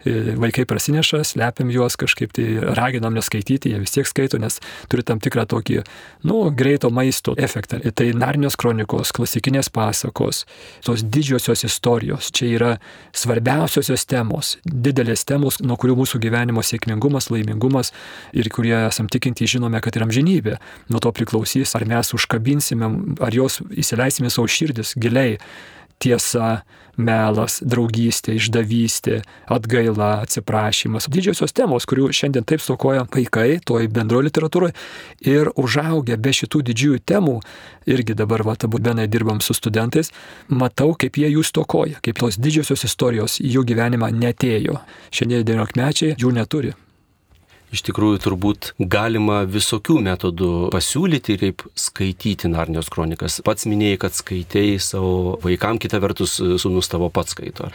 E, 0.05 0.15
vaikai 0.39 0.65
prasineša, 0.69 1.23
slepiam 1.27 1.71
juos 1.73 1.97
kažkaip 1.99 2.33
tai 2.35 2.47
raginam 2.77 3.15
neskaityti, 3.17 3.73
jie 3.73 3.81
vis 3.81 3.95
tiek 3.95 4.07
skaito, 4.09 4.39
nes 4.41 4.59
turi 4.91 5.05
tam 5.05 5.21
tikrą 5.23 5.45
tokį, 5.49 5.81
nu, 6.29 6.41
greito 6.55 6.88
maisto 6.93 7.35
efektą. 7.37 7.79
Tai 7.95 8.07
Narnios 8.17 8.57
kronikos, 8.59 9.13
klasikinės 9.15 9.71
pasakos, 9.73 10.43
tos 10.85 11.03
didžiosios 11.03 11.63
istorijos, 11.67 12.31
čia 12.35 12.51
yra 12.57 12.71
svarbiausiosios 13.15 14.05
temos, 14.09 14.57
didelės 14.65 15.25
temos, 15.29 15.59
nuo 15.63 15.77
kurių 15.79 15.97
mūsų 16.01 16.21
gyvenimo 16.23 16.63
sėkmingumas, 16.65 17.29
laimingumas 17.33 17.93
ir 18.33 18.51
kurie 18.53 18.75
esam 18.85 19.09
tikinti, 19.11 19.47
žinome, 19.49 19.81
kad 19.83 19.97
yra 19.97 20.07
amžinybė. 20.09 20.59
Nuo 20.93 21.01
to 21.03 21.13
priklausys, 21.15 21.75
ar 21.77 21.87
mes 21.89 22.13
užkabinsime, 22.17 22.93
ar 23.25 23.35
jos 23.35 23.61
įsileisime 23.69 24.31
savo 24.33 24.49
širdis 24.49 24.95
giliai 24.99 25.37
tiesa, 25.99 26.63
melas, 26.99 27.59
draugystė, 27.63 28.35
išdavystė, 28.39 29.21
atgaila, 29.51 30.19
atsiprašymas. 30.25 31.07
Didžiosios 31.11 31.55
temos, 31.55 31.87
kurių 31.89 32.09
šiandien 32.15 32.47
taip 32.47 32.63
stokoja 32.63 33.05
vaikai, 33.13 33.61
toj 33.65 33.87
bendroje 33.93 34.27
literatūroje. 34.27 34.75
Ir 35.27 35.53
užaugę 35.59 36.19
be 36.19 36.33
šitų 36.35 36.63
didžiųjų 36.71 37.03
temų, 37.07 37.37
irgi 37.89 38.17
dabar, 38.19 38.43
va, 38.47 38.57
abu 38.59 38.81
benai 38.83 39.07
dirbam 39.07 39.39
su 39.43 39.55
studentais, 39.55 40.11
matau, 40.49 40.91
kaip 40.99 41.21
jie 41.21 41.31
jų 41.31 41.45
stokoja, 41.47 42.03
kaip 42.03 42.19
tos 42.19 42.39
didžiosios 42.41 42.85
istorijos 42.89 43.39
jų 43.39 43.65
gyvenimą 43.71 44.11
netėjo. 44.15 44.81
Šiandien 45.15 45.47
19 45.47 45.79
mečiai 45.79 46.19
jų 46.19 46.35
neturi. 46.35 46.75
Iš 47.69 47.83
tikrųjų, 47.85 48.17
turbūt 48.23 48.71
galima 48.81 49.43
visokių 49.45 49.99
metodų 50.01 50.51
pasiūlyti, 50.73 51.35
kaip 51.37 51.63
skaityti 51.77 52.49
Narnijos 52.49 52.89
kronikas. 52.89 53.37
Pats 53.45 53.67
minėjai, 53.69 53.99
kad 54.01 54.17
skaitėjai 54.17 54.79
savo 54.81 55.35
vaikam, 55.43 55.77
kita 55.81 56.01
vertus, 56.01 56.39
sunus 56.61 56.89
tavo 56.89 57.11
pats 57.13 57.35
skaito. 57.35 57.69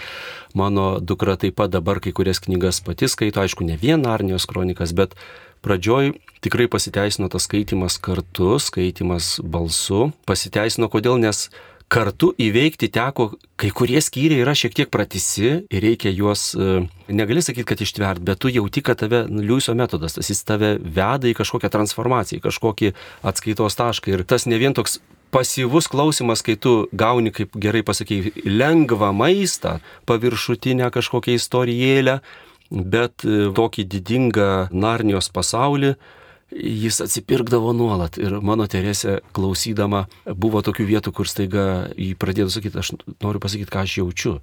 Mano 0.58 0.98
dukra 0.98 1.36
taip 1.38 1.60
pat 1.60 1.70
dabar 1.70 2.02
kai 2.02 2.10
kurias 2.16 2.42
knygas 2.42 2.82
pati 2.82 3.06
skaito, 3.10 3.42
aišku, 3.44 3.66
ne 3.66 3.78
vien 3.78 4.02
Narnijos 4.02 4.48
kronikas, 4.50 4.96
bet 4.98 5.14
pradžioj 5.62 6.16
tikrai 6.42 6.66
pasiteisino 6.70 7.30
tas 7.30 7.46
skaitimas 7.46 8.00
kartu, 8.02 8.56
skaitimas 8.58 9.36
balsu. 9.46 10.10
Pasiteisino 10.26 10.90
kodėl, 10.90 11.22
nes 11.22 11.46
kartu 11.94 12.32
įveikti 12.42 12.88
teko, 12.92 13.28
kai 13.60 13.70
kurie 13.74 14.00
skyriai 14.02 14.42
yra 14.42 14.54
šiek 14.58 14.74
tiek 14.74 14.90
pratisi 14.92 15.50
ir 15.62 15.84
reikia 15.84 16.10
juos, 16.10 16.48
e, 16.58 16.84
negali 17.14 17.42
sakyti, 17.44 17.66
kad 17.70 17.82
ištvert, 17.84 18.22
bet 18.24 18.40
tu 18.42 18.50
jauti, 18.50 18.82
kad 18.84 18.98
tave, 18.98 19.24
nu, 19.30 19.44
Liuiso 19.44 19.76
metodas, 19.78 20.16
tas 20.16 20.30
jis 20.30 20.42
tave 20.46 20.74
veda 20.82 21.30
į 21.30 21.36
kažkokią 21.38 21.70
transformaciją, 21.70 22.40
į 22.40 22.46
kažkokį 22.48 22.94
atskaitos 23.30 23.78
tašką. 23.78 24.14
Ir 24.14 24.24
tas 24.26 24.48
ne 24.50 24.58
vien 24.58 24.74
toks 24.74 24.98
pasyvus 25.34 25.88
klausimas, 25.90 26.42
kai 26.46 26.56
tu 26.58 26.88
gauni, 26.94 27.32
kaip 27.34 27.54
gerai 27.58 27.84
pasakėjai, 27.86 28.44
lengvą 28.46 29.12
maistą, 29.14 29.78
paviršutinę 30.10 30.90
kažkokią 30.94 31.38
istorijėlę, 31.38 32.18
bet 32.74 33.22
e, 33.22 33.48
tokį 33.54 33.86
didingą 33.94 34.50
Narnijos 34.74 35.30
pasaulį, 35.34 35.94
jis 36.54 37.00
atsipirkdavo 37.04 37.72
nuolat. 37.76 38.18
Ir 38.20 38.38
mano 38.44 38.66
Teresė 38.70 39.18
klausydama 39.36 40.06
buvo 40.26 40.62
tokių 40.64 40.86
vietų, 40.94 41.14
kur 41.16 41.30
staiga 41.30 41.66
jį 41.98 42.14
pradėjo 42.20 42.50
sakyti, 42.54 42.80
aš 42.80 42.94
noriu 43.24 43.42
pasakyti, 43.42 43.70
ką 43.70 43.84
aš 43.84 43.98
jaučiu 44.02 44.38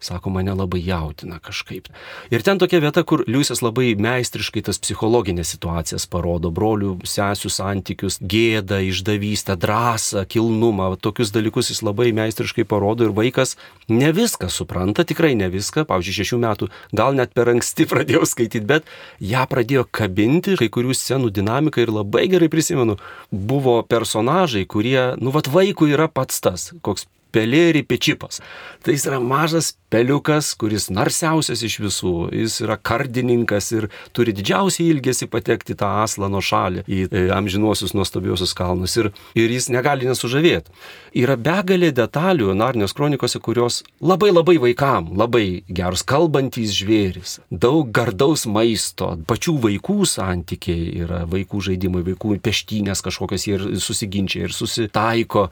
sako, 0.00 0.30
mane 0.30 0.54
labai 0.56 0.80
jautina 0.84 1.38
kažkaip. 1.42 1.88
Ir 2.32 2.42
ten 2.42 2.58
tokia 2.58 2.80
vieta, 2.80 3.04
kur 3.04 3.22
Liujisas 3.28 3.62
labai 3.62 3.92
meistriškai 4.00 4.62
tas 4.66 4.80
psichologinės 4.80 5.52
situacijas 5.54 6.06
parodo, 6.10 6.50
brolių, 6.54 6.96
sesių 7.04 7.52
santykius, 7.52 8.18
gėdą, 8.20 8.80
išdavystę, 8.88 9.56
drąsą, 9.60 10.24
kilnumą, 10.30 10.90
tokius 11.02 11.32
dalykus 11.34 11.70
jis 11.72 11.82
labai 11.86 12.10
meistriškai 12.16 12.64
parodo 12.68 13.06
ir 13.06 13.14
vaikas 13.16 13.56
ne 13.92 14.10
viską 14.16 14.48
supranta, 14.50 15.04
tikrai 15.04 15.34
ne 15.38 15.50
viską, 15.52 15.84
pavyzdžiui, 15.90 16.16
šešių 16.20 16.40
metų, 16.46 16.70
gal 16.96 17.16
net 17.18 17.36
per 17.36 17.52
anksti 17.52 17.86
pradėjau 17.92 18.24
skaityti, 18.28 18.64
bet 18.66 18.88
ją 19.20 19.46
pradėjo 19.50 19.86
kabinti, 19.92 20.56
kai 20.60 20.70
kurių 20.72 20.96
scenų 20.96 21.32
dinamika 21.34 21.84
ir 21.84 21.92
labai 21.94 22.26
gerai 22.32 22.50
prisimenu, 22.52 22.98
buvo 23.30 23.80
personažai, 23.86 24.64
kurie, 24.64 25.14
nu, 25.20 25.32
vat 25.34 25.50
vaikų 25.50 25.92
yra 25.94 26.08
pats 26.08 26.40
tas, 26.40 26.70
koks 26.80 27.06
pelėri 27.32 27.84
pečipas. 27.86 28.40
Tai 28.84 28.94
jis 28.96 29.06
yra 29.08 29.20
mažas 29.20 29.74
peliukas, 29.90 30.52
kuris 30.58 30.88
narsiausias 30.94 31.64
iš 31.66 31.78
visų. 31.82 32.14
Jis 32.34 32.60
yra 32.64 32.76
kardininkas 32.78 33.70
ir 33.74 33.88
turi 34.16 34.34
didžiausią 34.36 34.86
ilgesį 34.94 35.28
patekti 35.32 35.76
tą 35.78 35.90
aslano 36.04 36.40
šalį, 36.44 36.84
į 36.86 37.00
e, 37.08 37.24
amžinuosius 37.34 37.94
nuostabiosius 37.98 38.54
kalnus. 38.56 38.94
Ir, 39.00 39.10
ir 39.34 39.50
jis 39.50 39.68
negali 39.74 40.08
nesužavėti. 40.08 40.72
Yra 41.20 41.34
begalė 41.40 41.90
detalių 41.94 42.54
Narnijos 42.54 42.94
kronikose, 42.94 43.40
kurios 43.42 43.80
labai 43.98 44.30
labai 44.30 44.56
vaikam, 44.62 45.10
labai 45.18 45.62
geros 45.66 46.04
kalbantys 46.06 46.74
žvėris, 46.78 47.40
daug 47.50 47.90
gardaus 47.94 48.46
maisto, 48.46 49.16
pačių 49.26 49.56
vaikų 49.66 50.06
santykiai 50.06 51.02
yra 51.02 51.24
vaikų 51.30 51.64
žaidimai, 51.70 52.04
vaikų 52.06 52.38
peštynės 52.44 53.02
kažkokios 53.04 53.46
ir 53.50 53.66
susiginčia 53.82 54.46
ir 54.46 54.54
susitaiko 54.54 55.48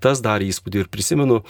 tas 0.00 0.22
darė 0.24 0.50
įspūdį 0.52 0.84
ir 0.84 0.90
prisimenu, 0.92 1.42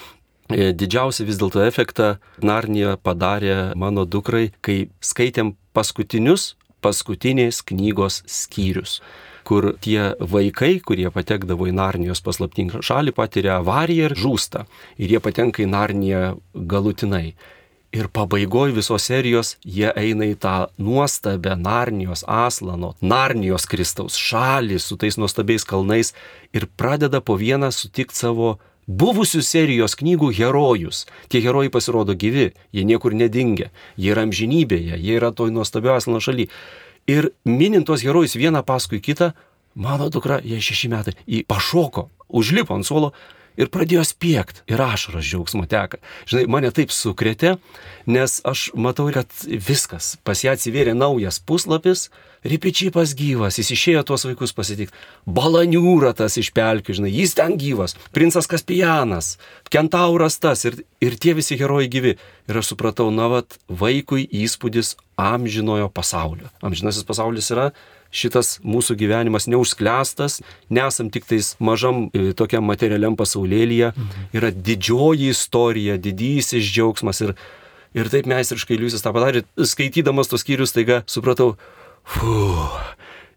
e, 0.50 0.72
didžiausią 0.72 1.26
vis 1.28 1.40
dėlto 1.40 1.64
efektą 1.66 2.16
Narnija 2.42 2.96
padarė 2.96 3.74
mano 3.76 4.06
dukrai, 4.06 4.50
kai 4.60 4.88
skaitėm 5.00 5.54
paskutinius, 5.76 6.54
paskutinės 6.84 7.62
knygos 7.66 8.22
skyrius 8.30 9.00
kur 9.46 9.76
tie 9.78 10.16
vaikai, 10.18 10.80
kurie 10.82 11.06
patekdavo 11.14 11.68
į 11.70 11.74
Narnijos 11.76 12.22
paslaptingą 12.26 12.82
šalį, 12.82 13.14
patiria 13.14 13.60
avariją 13.60 14.10
ir 14.10 14.16
žūsta. 14.18 14.64
Ir 14.98 15.14
jie 15.14 15.20
patenka 15.22 15.62
į 15.62 15.68
Narniją 15.70 16.22
galutinai. 16.72 17.36
Ir 17.96 18.08
pabaigoje 18.12 18.74
visos 18.76 19.06
serijos 19.08 19.54
jie 19.64 19.88
eina 19.96 20.26
į 20.28 20.34
tą 20.42 20.54
nuostabę 20.76 21.54
Narnijos 21.56 22.26
aslano, 22.28 22.90
Narnijos 23.00 23.64
Kristaus 23.70 24.18
šalį 24.20 24.76
su 24.84 24.98
tais 25.00 25.16
nuostabiais 25.16 25.64
kalnais 25.64 26.12
ir 26.52 26.66
pradeda 26.76 27.22
po 27.24 27.38
vieną 27.40 27.70
sutikti 27.72 28.18
savo 28.18 28.50
buvusių 28.86 29.40
serijos 29.40 29.96
knygų 29.96 30.28
herojus. 30.36 31.06
Tie 31.32 31.40
herojai 31.40 31.72
pasirodo 31.72 32.12
gyvi, 32.12 32.50
jie 32.76 32.84
niekur 32.84 33.16
nedingia, 33.16 33.70
jie 33.96 34.12
yra 34.12 34.26
amžinybėje, 34.28 35.00
jie 35.00 35.16
yra 35.16 35.32
toj 35.32 35.54
nuostabio 35.56 35.96
aslano 35.96 36.20
šaly. 36.20 36.50
Ir 37.08 37.30
minint 37.48 37.88
tos 37.88 38.04
herojus 38.04 38.36
vieną 38.36 38.60
paskui 38.66 39.00
kitą, 39.00 39.30
mano 39.72 40.10
dukra, 40.12 40.42
jie 40.44 40.60
šeši 40.60 40.92
metai, 40.92 41.16
į 41.24 41.46
pašoko, 41.48 42.10
užlipo 42.28 42.76
ant 42.76 42.84
suolo 42.84 43.14
ir 43.56 43.70
pradėjo 43.72 44.04
spiegti. 44.06 44.62
Ir 44.70 44.82
ašaros 44.82 45.24
džiaugsmo 45.26 45.66
teka. 45.70 46.00
Žinai, 46.28 46.46
mane 46.52 46.70
taip 46.74 46.94
sukrėtė, 46.94 47.56
nes 48.08 48.38
aš 48.46 48.70
matau, 48.78 49.08
kad 49.14 49.30
viskas. 49.46 50.14
Pas 50.26 50.44
ją 50.44 50.54
atsivėrė 50.56 50.94
naujas 50.96 51.40
puslapis, 51.40 52.08
ripičipas 52.46 53.14
gyvas, 53.18 53.58
jis 53.58 53.72
išėjo 53.74 54.04
tuos 54.06 54.26
vaikus 54.28 54.54
pasitikti. 54.56 54.94
Balaniūra 55.26 56.12
tas 56.16 56.36
iš 56.38 56.52
pelkių, 56.56 56.98
žinai, 57.00 57.12
jis 57.14 57.34
ten 57.38 57.56
gyvas. 57.60 57.96
Princas 58.14 58.48
Kaspijanas, 58.50 59.36
kentauras 59.72 60.38
tas 60.42 60.64
ir, 60.68 60.78
ir 61.02 61.18
tie 61.20 61.34
visi 61.38 61.58
herojai 61.58 61.90
gyvi. 61.90 62.16
Ir 62.46 62.60
aš 62.60 62.72
supratau, 62.74 63.08
na, 63.14 63.26
vad, 63.32 63.58
vaikui 63.66 64.28
įspūdis 64.44 64.94
amžinojo 65.18 65.88
pasaulio. 65.90 66.50
Amžinasis 66.64 67.06
pasaulis 67.08 67.50
yra 67.54 67.70
šitas 68.14 68.56
mūsų 68.66 68.96
gyvenimas 69.00 69.48
neužsklęstas, 69.50 70.40
nesam 70.70 71.10
tik 71.14 71.26
tais 71.28 71.54
mažam 71.58 72.06
e, 72.12 72.32
tokiam 72.36 72.66
materialiam 72.66 73.16
pasaulėlyje, 73.18 73.92
mhm. 73.92 74.28
yra 74.36 74.52
didžioji 74.54 75.32
istorija, 75.34 75.98
didysis 76.00 76.66
džiaugsmas 76.66 77.22
ir, 77.26 77.34
ir 77.96 78.12
taip 78.12 78.28
meistriškai 78.30 78.78
Liujisas 78.80 79.04
tą 79.04 79.14
padarė, 79.16 79.46
skaitydamas 79.56 80.30
tos 80.32 80.44
skyrius, 80.44 80.74
taiga 80.76 81.02
supratau, 81.10 81.54
fuh, 82.16 82.78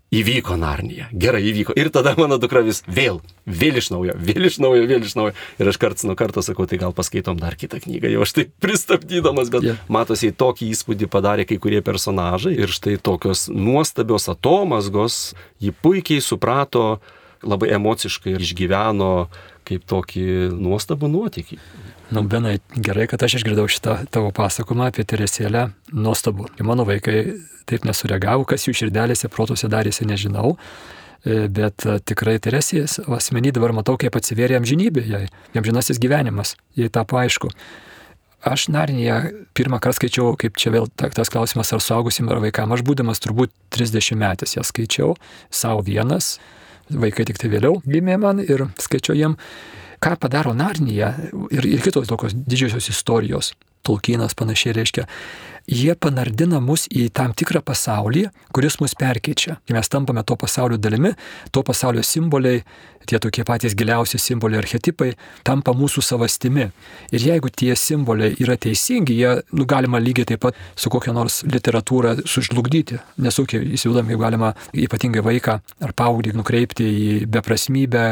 Įvyko 0.09 0.55
Narnija. 0.57 1.05
Gerai, 1.13 1.43
įvyko. 1.51 1.75
Ir 1.77 1.91
tada 1.93 2.15
mano 2.17 2.39
dukra 2.41 2.63
vis 2.65 2.79
vėl, 2.89 3.19
vėl 3.45 3.77
iš 3.77 3.91
naujo, 3.93 4.15
vėl 4.17 4.47
iš 4.49 4.57
naujo, 4.57 4.87
vėl 4.89 5.05
iš 5.05 5.13
naujo. 5.19 5.35
Ir 5.61 5.69
aš 5.69 5.77
karts 5.81 6.05
nuo 6.07 6.15
karto 6.17 6.41
sakau, 6.41 6.65
tai 6.69 6.79
gal 6.81 6.95
paskaitom 6.97 7.37
dar 7.37 7.53
kitą 7.59 7.77
knygą, 7.83 8.09
jau 8.15 8.25
aš 8.25 8.33
tai 8.33 8.47
pristabdydamas, 8.63 9.51
bet 9.53 9.67
yeah. 9.67 9.83
matosi, 9.85 10.31
tokį 10.33 10.71
įspūdį 10.73 11.11
padarė 11.13 11.45
kai 11.45 11.59
kurie 11.61 11.83
personažai. 11.85 12.55
Ir 12.57 12.73
štai 12.73 12.97
tokios 12.97 13.45
nuostabios 13.53 14.25
atomasgos, 14.33 15.19
ji 15.61 15.75
puikiai 15.77 16.25
suprato, 16.25 16.97
labai 17.45 17.69
emociškai 17.77 18.33
išgyveno 18.39 19.13
kaip 19.69 19.85
tokį 19.85 20.25
nuostabų 20.57 21.13
nuotykį. 21.13 21.61
Nu, 22.09 22.23
Benai, 22.25 22.57
gerai, 22.73 23.05
kad 23.05 23.21
aš 23.21 23.35
išgirdau 23.37 23.67
šitą 23.69 23.99
tavo 24.09 24.31
pasakojimą 24.33 24.87
apie 24.89 25.03
Teresėlę. 25.05 25.67
Nuostabu. 25.93 26.47
Mano 26.65 26.85
vaikai 26.89 27.19
taip 27.69 27.85
nesureagavo, 27.85 28.47
kas 28.49 28.65
jų 28.65 28.73
širdelėse, 28.79 29.29
protose 29.29 29.69
darėsi, 29.69 30.07
nežinau. 30.09 30.55
E, 31.21 31.45
bet 31.53 31.85
e, 31.85 31.99
tikrai 32.01 32.39
Teresės 32.41 32.97
asmenį 33.05 33.53
dabar 33.59 33.75
matau, 33.77 33.93
kaip 34.01 34.17
atsiveria 34.17 34.57
amžinybė 34.57 35.05
jai, 35.05 35.23
amžinasis 35.53 36.01
gyvenimas, 36.01 36.55
jai 36.79 36.89
tapo 36.89 37.19
aišku. 37.21 37.51
Aš 38.49 38.69
Narniją 38.73 39.19
pirmą 39.53 39.77
kartą 39.83 39.99
skaičiau, 39.99 40.33
kaip 40.39 40.57
čia 40.57 40.71
vėl 40.73 40.87
tas 40.97 41.29
klausimas, 41.29 41.69
ar 41.75 41.83
suaugusim 41.83 42.31
ar 42.31 42.41
vaikam. 42.41 42.73
Aš 42.73 42.81
būdamas 42.87 43.21
turbūt 43.21 43.53
30 43.75 44.17
metės 44.17 44.55
ją 44.57 44.63
skaičiau, 44.65 45.17
savo 45.51 45.83
vienas, 45.85 46.37
vaikai 46.89 47.27
tik 47.29 47.37
tai 47.37 47.51
vėliau 47.53 47.83
gimė 47.85 48.17
man 48.17 48.41
ir 48.41 48.65
skaičiau 48.81 49.17
jiem 49.19 49.37
ką 50.00 50.15
padaro 50.20 50.53
Narnija 50.53 51.13
ir, 51.51 51.65
ir 51.65 51.82
kitos 51.84 52.08
tokios 52.08 52.36
didžiosios 52.36 52.89
istorijos. 52.89 53.53
Tolkienas 53.88 54.36
panašiai 54.36 54.75
reiškia, 54.75 55.05
jie 55.69 55.93
panardina 55.95 56.59
mus 56.63 56.88
į 56.89 57.07
tam 57.15 57.33
tikrą 57.38 57.62
pasaulį, 57.65 58.25
kuris 58.55 58.79
mus 58.81 58.95
perkeičia. 58.98 59.59
Kai 59.67 59.75
mes 59.77 59.91
tampame 59.91 60.24
to 60.25 60.36
pasaulio 60.39 60.79
dalimi, 60.81 61.13
to 61.53 61.63
pasaulio 61.65 62.03
simboliai, 62.05 62.63
tie 63.09 63.19
tokie 63.21 63.45
patys 63.48 63.75
giliausi 63.77 64.19
simboliai, 64.21 64.62
archetipai, 64.63 65.13
tampa 65.48 65.74
mūsų 65.77 66.03
savastimi. 66.05 66.67
Ir 67.13 67.25
jeigu 67.29 67.51
tie 67.53 67.71
simboliai 67.77 68.36
yra 68.41 68.57
teisingi, 68.57 69.15
jie 69.21 69.38
nu, 69.53 69.65
galima 69.69 70.01
lygiai 70.01 70.31
taip 70.33 70.43
pat 70.48 70.59
su 70.75 70.91
kokia 70.93 71.13
nors 71.15 71.41
literatūra 71.48 72.17
sužlugdyti. 72.25 73.00
Nesūkiai 73.21 73.74
įsivaizduom, 73.77 74.12
kaip 74.12 74.25
galima 74.25 74.53
ypatingai 74.74 75.25
vaiką 75.25 75.59
ar 75.86 75.95
paauglį 75.98 76.36
nukreipti 76.38 76.89
į 76.89 77.09
beprasmybę, 77.31 78.05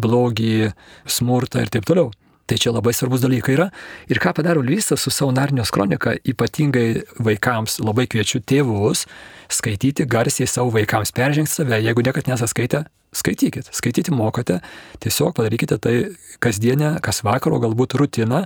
blogį, 0.00 0.74
smurtą 1.06 1.64
ir 1.64 1.72
taip 1.72 1.88
toliau. 1.88 2.12
Tai 2.44 2.58
čia 2.60 2.74
labai 2.74 2.92
svarbus 2.92 3.22
dalykai 3.24 3.54
yra. 3.56 3.70
Ir 4.12 4.20
ką 4.20 4.34
padaro 4.36 4.60
Lysas 4.64 5.00
su 5.00 5.12
savo 5.14 5.32
Narnijos 5.32 5.72
kronika, 5.72 6.12
ypatingai 6.28 7.04
vaikams, 7.24 7.78
labai 7.80 8.04
kviečiu 8.10 8.42
tėvus 8.44 9.06
skaityti 9.48 10.04
garsiai 10.04 10.48
savo 10.50 10.74
vaikams, 10.74 11.14
peržengti 11.16 11.54
save, 11.54 11.80
jeigu 11.80 12.04
niekada 12.04 12.34
nesaskaitę, 12.34 12.84
skaitykite, 13.14 13.72
skaityti 13.74 14.14
mokate, 14.14 14.60
tiesiog 15.04 15.34
padarykite 15.38 15.78
tai 15.82 15.96
kasdienę, 16.44 16.98
kas 17.04 17.22
vakaro 17.26 17.60
galbūt 17.62 17.96
rutiną, 18.00 18.44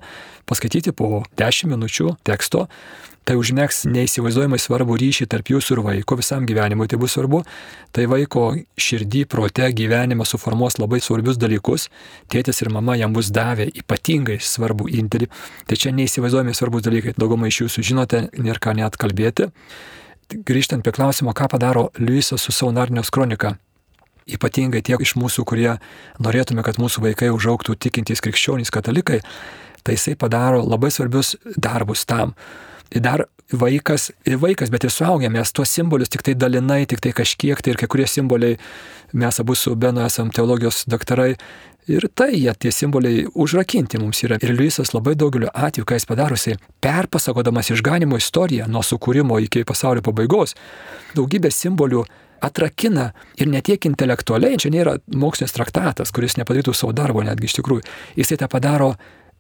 paskaityti 0.49 0.95
po 0.97 1.23
10 1.41 1.73
minučių 1.73 2.15
teksto, 2.27 2.67
tai 3.29 3.37
užmėgs 3.37 3.83
neįsivaizduojamai 3.93 4.57
svarbu 4.61 4.97
ryšį 4.97 5.27
tarp 5.29 5.51
jūsų 5.53 5.75
ir 5.75 5.83
vaiko 5.85 6.17
visam 6.17 6.47
gyvenimui, 6.49 6.87
tai 6.89 6.97
bus 7.01 7.13
svarbu, 7.17 7.43
tai 7.93 8.07
vaiko 8.09 8.47
širdį, 8.81 9.27
prote, 9.29 9.69
gyvenime 9.77 10.25
suformuos 10.29 10.79
labai 10.81 11.03
svarbius 11.05 11.37
dalykus, 11.41 11.91
tėtis 12.33 12.63
ir 12.65 12.73
mama 12.73 12.97
jam 12.97 13.13
bus 13.13 13.29
davę 13.35 13.69
ypatingai 13.83 14.39
svarbų 14.41 14.89
indėlį, 15.03 15.29
tai 15.69 15.77
čia 15.77 15.93
neįsivaizduojamai 15.99 16.57
svarbus 16.57 16.89
dalykai, 16.89 17.17
daugumai 17.21 17.53
iš 17.53 17.67
jūsų 17.67 17.87
žinote, 17.93 18.25
nėra 18.41 18.65
ką 18.65 18.77
net 18.81 18.97
kalbėti. 18.97 19.53
Grįžtant 20.29 20.85
prie 20.85 20.93
klausimo, 20.93 21.33
ką 21.37 21.53
padaro 21.53 21.89
Liujisas 22.01 22.43
su 22.45 22.53
savo 22.53 22.73
Narnijos 22.77 23.13
kronika, 23.13 23.55
ypatingai 24.37 24.83
tie 24.85 24.99
iš 25.01 25.17
mūsų, 25.19 25.45
kurie 25.49 25.79
norėtume, 26.23 26.65
kad 26.67 26.81
mūsų 26.81 27.05
vaikai 27.09 27.33
užauktų 27.35 27.79
tikintys 27.81 28.23
krikščionys 28.25 28.73
katalikai, 28.75 29.23
tai 29.83 29.97
jisai 29.97 30.17
padaro 30.19 30.63
labai 30.67 30.91
svarbius 30.93 31.37
darbus 31.57 32.05
tam, 32.09 32.35
dar 32.93 33.27
vaikas, 33.53 34.11
ir 34.29 34.37
vaikas, 34.41 34.71
bet 34.71 34.85
ir 34.85 34.93
suaugę, 34.93 35.31
mes 35.33 35.53
tuos 35.53 35.73
simbolius 35.73 36.13
tik 36.13 36.23
tai 36.27 36.35
dalinai, 36.37 36.85
tik 36.87 37.01
tai 37.01 37.15
kažkiek, 37.17 37.61
tai 37.63 37.73
ir 37.73 37.81
kai 37.81 37.89
kurie 37.89 38.07
simboliai, 38.09 38.59
mes 39.17 39.41
abu 39.41 39.57
su 39.57 39.75
Benu 39.77 40.05
esam 40.05 40.31
teologijos 40.35 40.85
daktarai, 40.91 41.35
ir 41.89 42.09
tai 42.15 42.35
jie 42.37 42.53
tie 42.61 42.73
simboliai 42.73 43.25
užrakinti 43.33 44.01
mums 44.01 44.21
yra. 44.27 44.39
Ir 44.45 44.53
Liujisas 44.53 44.93
labai 44.93 45.17
daugeliu 45.17 45.49
atveju, 45.55 45.87
ką 45.89 45.97
jis 45.97 46.09
padarusi, 46.09 46.57
perpasakodamas 46.85 47.73
išganimo 47.73 48.21
istoriją 48.21 48.69
nuo 48.69 48.85
sukūrimo 48.85 49.41
iki 49.47 49.65
pasaulio 49.69 50.05
pabaigos, 50.05 50.55
daugybę 51.17 51.51
simbolių 51.55 52.05
atrakina 52.45 53.13
ir 53.39 53.49
ne 53.51 53.63
tiek 53.65 53.85
intelektualiai, 53.89 54.59
čia 54.61 54.73
nėra 54.75 54.99
mokslinis 55.15 55.55
traktatas, 55.57 56.13
kuris 56.15 56.39
nepadarytų 56.39 56.75
savo 56.77 56.95
darbo 56.97 57.25
netgi 57.27 57.49
iš 57.51 57.59
tikrųjų, 57.59 57.87
jisai 58.19 58.39
tą 58.41 58.51
padaro 58.51 58.95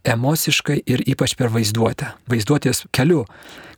emociškai 0.08 0.78
ir 0.86 1.02
ypač 1.10 1.34
per 1.38 1.50
vaizduotę, 1.52 2.12
vaizduotės 2.30 2.86
keliu. 2.94 3.24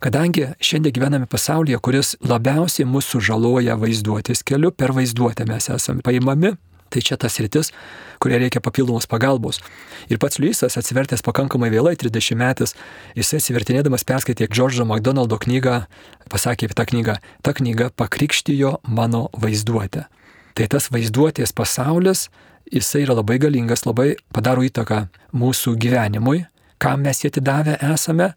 Kadangi 0.01 0.51
šiandien 0.63 0.95
gyvename 0.95 1.29
pasaulyje, 1.29 1.79
kuris 1.83 2.15
labiausiai 2.25 2.87
mūsų 2.89 3.21
žaloja 3.25 3.77
vaizduotės 3.79 4.45
keliu, 4.47 4.71
per 4.71 4.93
vaizduotę 4.97 5.45
mes 5.49 5.69
esame 5.73 6.05
paimami, 6.05 6.55
tai 6.91 7.03
čia 7.05 7.17
tas 7.19 7.39
rytis, 7.41 7.71
kurie 8.21 8.37
reikia 8.41 8.61
papildomos 8.63 9.07
pagalbos. 9.09 9.61
Ir 10.11 10.19
pats 10.21 10.41
Liusas 10.43 10.77
atsivertęs 10.79 11.23
pakankamai 11.25 11.71
vėlai, 11.73 11.95
30 11.99 12.37
metais, 12.39 12.75
jisai 13.17 13.39
atsivertinėdamas 13.41 14.05
perskaitė 14.07 14.49
Džordžo 14.51 14.85
McDonaldo 14.85 15.39
knygą, 15.41 15.85
pasakė 16.31 16.69
apie 16.69 16.77
tą 16.77 16.87
knygą, 16.91 17.17
ta 17.41 17.55
knyga 17.57 17.91
pakrikštijo 17.95 18.77
mano 18.87 19.29
vaizduotę. 19.39 20.07
Tai 20.51 20.67
tas 20.67 20.91
vaizduotės 20.91 21.55
pasaulis 21.55 22.27
jisai 22.71 23.05
yra 23.05 23.15
labai 23.19 23.39
galingas, 23.41 23.85
labai 23.87 24.15
padaro 24.33 24.63
įtaką 24.65 25.05
mūsų 25.35 25.75
gyvenimui, 25.81 26.45
kam 26.81 27.03
mes 27.05 27.23
jį 27.23 27.31
atidavę 27.31 27.77
esame 27.91 28.31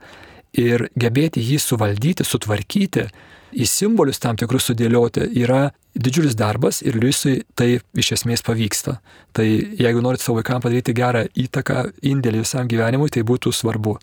ir 0.54 0.88
gebėti 0.98 1.42
jį 1.42 1.58
suvaldyti, 1.62 2.26
sutvarkyti, 2.26 3.08
į 3.54 3.66
simbolius 3.70 4.20
tam 4.22 4.38
tikrus 4.40 4.68
sudėlioti 4.70 5.28
yra 5.40 5.68
didžiulis 5.94 6.34
darbas 6.38 6.80
ir 6.82 6.98
Liusui 6.98 7.42
tai 7.54 7.78
iš 7.94 8.12
esmės 8.18 8.42
pavyksta. 8.46 8.98
Tai 9.34 9.46
jeigu 9.46 10.02
norit 10.02 10.22
savo 10.22 10.40
vaikams 10.40 10.66
padaryti 10.66 10.94
gerą 10.96 11.24
įtaką, 11.38 11.86
indėlį 12.02 12.42
visam 12.42 12.68
gyvenimui, 12.70 13.10
tai 13.14 13.22
būtų 13.26 13.54
svarbu. 13.54 13.96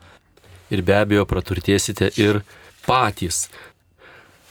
Ir 0.72 0.86
be 0.88 0.96
abejo 0.96 1.28
praturtėsite 1.28 2.14
ir 2.22 2.42
patys. 2.88 3.50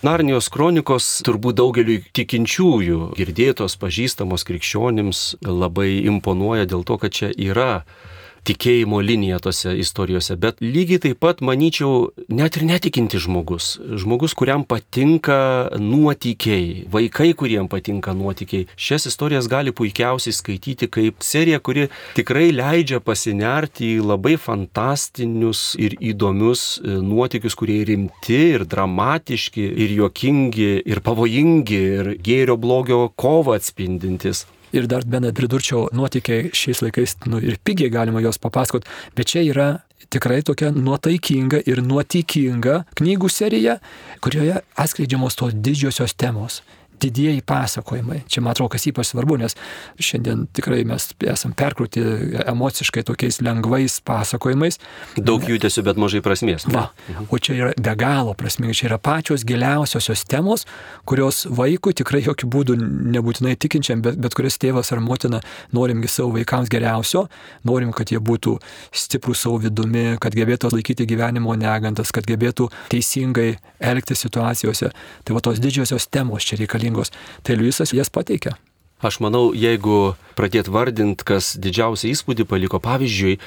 Narnijos 0.04 0.48
kronikos 0.48 1.06
turbūt 1.26 1.58
daugeliu 1.58 1.98
tikinčiųjų 2.16 3.10
girdėtos, 3.18 3.76
pažįstamos 3.80 4.46
krikščionims 4.48 5.24
labai 5.44 6.06
imponuoja 6.08 6.64
dėl 6.68 6.86
to, 6.88 6.96
kad 7.02 7.12
čia 7.12 7.28
yra 7.36 7.82
tikėjimo 8.48 9.00
linija 9.04 9.40
tose 9.42 9.74
istorijose, 9.80 10.36
bet 10.40 10.60
lygiai 10.64 11.00
taip 11.04 11.20
pat, 11.22 11.42
manyčiau, 11.44 12.10
net 12.32 12.56
ir 12.58 12.66
netikinti 12.68 13.20
žmogus, 13.22 13.72
žmogus, 14.00 14.34
kuriam 14.38 14.64
patinka 14.68 15.70
nuotykiai, 15.80 16.86
vaikai, 16.92 17.30
kuriem 17.38 17.68
patinka 17.70 18.14
nuotykiai, 18.16 18.68
šias 18.76 19.08
istorijas 19.10 19.48
gali 19.50 19.74
puikiausiai 19.76 20.36
skaityti 20.36 20.90
kaip 20.92 21.24
serija, 21.24 21.60
kuri 21.60 21.88
tikrai 22.16 22.50
leidžia 22.54 23.00
pasinerti 23.04 23.96
į 23.96 24.06
labai 24.12 24.36
fantastinius 24.40 25.74
ir 25.80 25.96
įdomius 26.12 26.64
e, 26.80 26.96
nuotykius, 27.04 27.56
kurie 27.58 27.80
rimti 27.88 28.40
ir 28.54 28.66
dramatiški, 28.68 29.66
ir 29.84 29.98
juokingi, 29.98 30.72
ir 30.86 31.02
pavojingi, 31.04 31.82
ir 32.00 32.14
gėrio 32.24 32.56
blogio 32.60 33.04
kovą 33.20 33.58
atspindintis. 33.58 34.46
Ir 34.76 34.86
dar 34.90 35.06
bent 35.06 35.30
pridurčiau, 35.36 35.88
nuotykiai 35.96 36.50
šiais 36.56 36.82
laikais, 36.84 37.16
nu, 37.26 37.40
ir 37.42 37.58
pigiai 37.64 37.90
galima 37.92 38.22
juos 38.22 38.38
papasakot, 38.42 38.86
bet 39.16 39.30
čia 39.32 39.44
yra 39.46 39.68
tikrai 40.10 40.40
tokia 40.46 40.70
nuotaikinga 40.74 41.62
ir 41.70 41.82
nuotikinga 41.86 42.84
knygų 42.98 43.30
serija, 43.30 43.78
kurioje 44.24 44.60
atskleidžiamos 44.78 45.38
tos 45.38 45.54
didžiosios 45.54 46.16
temos 46.18 46.62
didieji 47.00 47.42
pasakojimai. 47.46 48.22
Čia 48.30 48.42
man 48.44 48.54
atrodo, 48.54 48.74
kas 48.74 48.86
ypač 48.90 49.10
svarbu, 49.10 49.38
nes 49.40 49.56
šiandien 50.00 50.46
tikrai 50.56 50.82
mes 50.88 51.10
esam 51.32 51.54
perkrūti 51.56 52.02
emociškai 52.44 53.04
tokiais 53.08 53.40
lengvais 53.44 54.00
pasakojimais. 54.06 54.80
Daug 55.16 55.44
judesių, 55.48 55.84
bet 55.86 56.00
mažai 56.00 56.22
prasmės. 56.24 56.66
Va. 56.70 56.88
O 57.28 57.38
čia 57.38 57.56
yra 57.56 57.70
be 57.78 57.94
galo 57.98 58.34
prasminga, 58.38 58.76
čia 58.76 58.90
yra 58.90 59.00
pačios 59.02 59.44
giliausiosios 59.48 60.24
temos, 60.28 60.66
kurios 61.08 61.44
vaikui 61.46 61.94
tikrai 61.96 62.22
jokių 62.26 62.50
būdų 62.50 62.76
nebūtinai 63.16 63.56
tikinčiam, 63.60 64.02
bet, 64.04 64.18
bet 64.20 64.36
kuris 64.36 64.58
tėvas 64.60 64.92
ar 64.94 65.02
motina 65.04 65.40
norimgi 65.76 66.10
savo 66.10 66.34
vaikams 66.36 66.70
geriausio, 66.72 67.26
norim, 67.66 67.94
kad 67.96 68.12
jie 68.12 68.20
būtų 68.20 68.58
stiprus 68.92 69.44
savo 69.44 69.60
vidumi, 69.62 70.18
kad 70.22 70.34
gebėtų 70.36 70.70
atlaikyti 70.70 71.08
gyvenimo 71.08 71.54
negantas, 71.58 72.12
kad 72.14 72.26
gebėtų 72.28 72.68
teisingai 72.92 73.54
elgtis 73.80 74.24
situacijose. 74.26 74.90
Tai 75.24 75.36
va 75.36 75.42
tos 75.44 75.60
didžiosios 75.62 76.08
temos 76.12 76.44
čia 76.46 76.58
reikalingos 76.60 76.89
ypatingos, 76.90 77.12
tai 77.42 77.56
Liujisas 77.56 77.92
jas 77.92 78.10
pateikia. 78.10 78.56
Aš 79.00 79.20
manau, 79.20 79.54
jeigu 79.54 80.14
pradėt 80.36 80.68
vardint, 80.68 81.22
kas 81.22 81.56
didžiausią 81.56 82.10
įspūdį 82.12 82.44
paliko, 82.44 82.78
pavyzdžiui, 82.80 83.38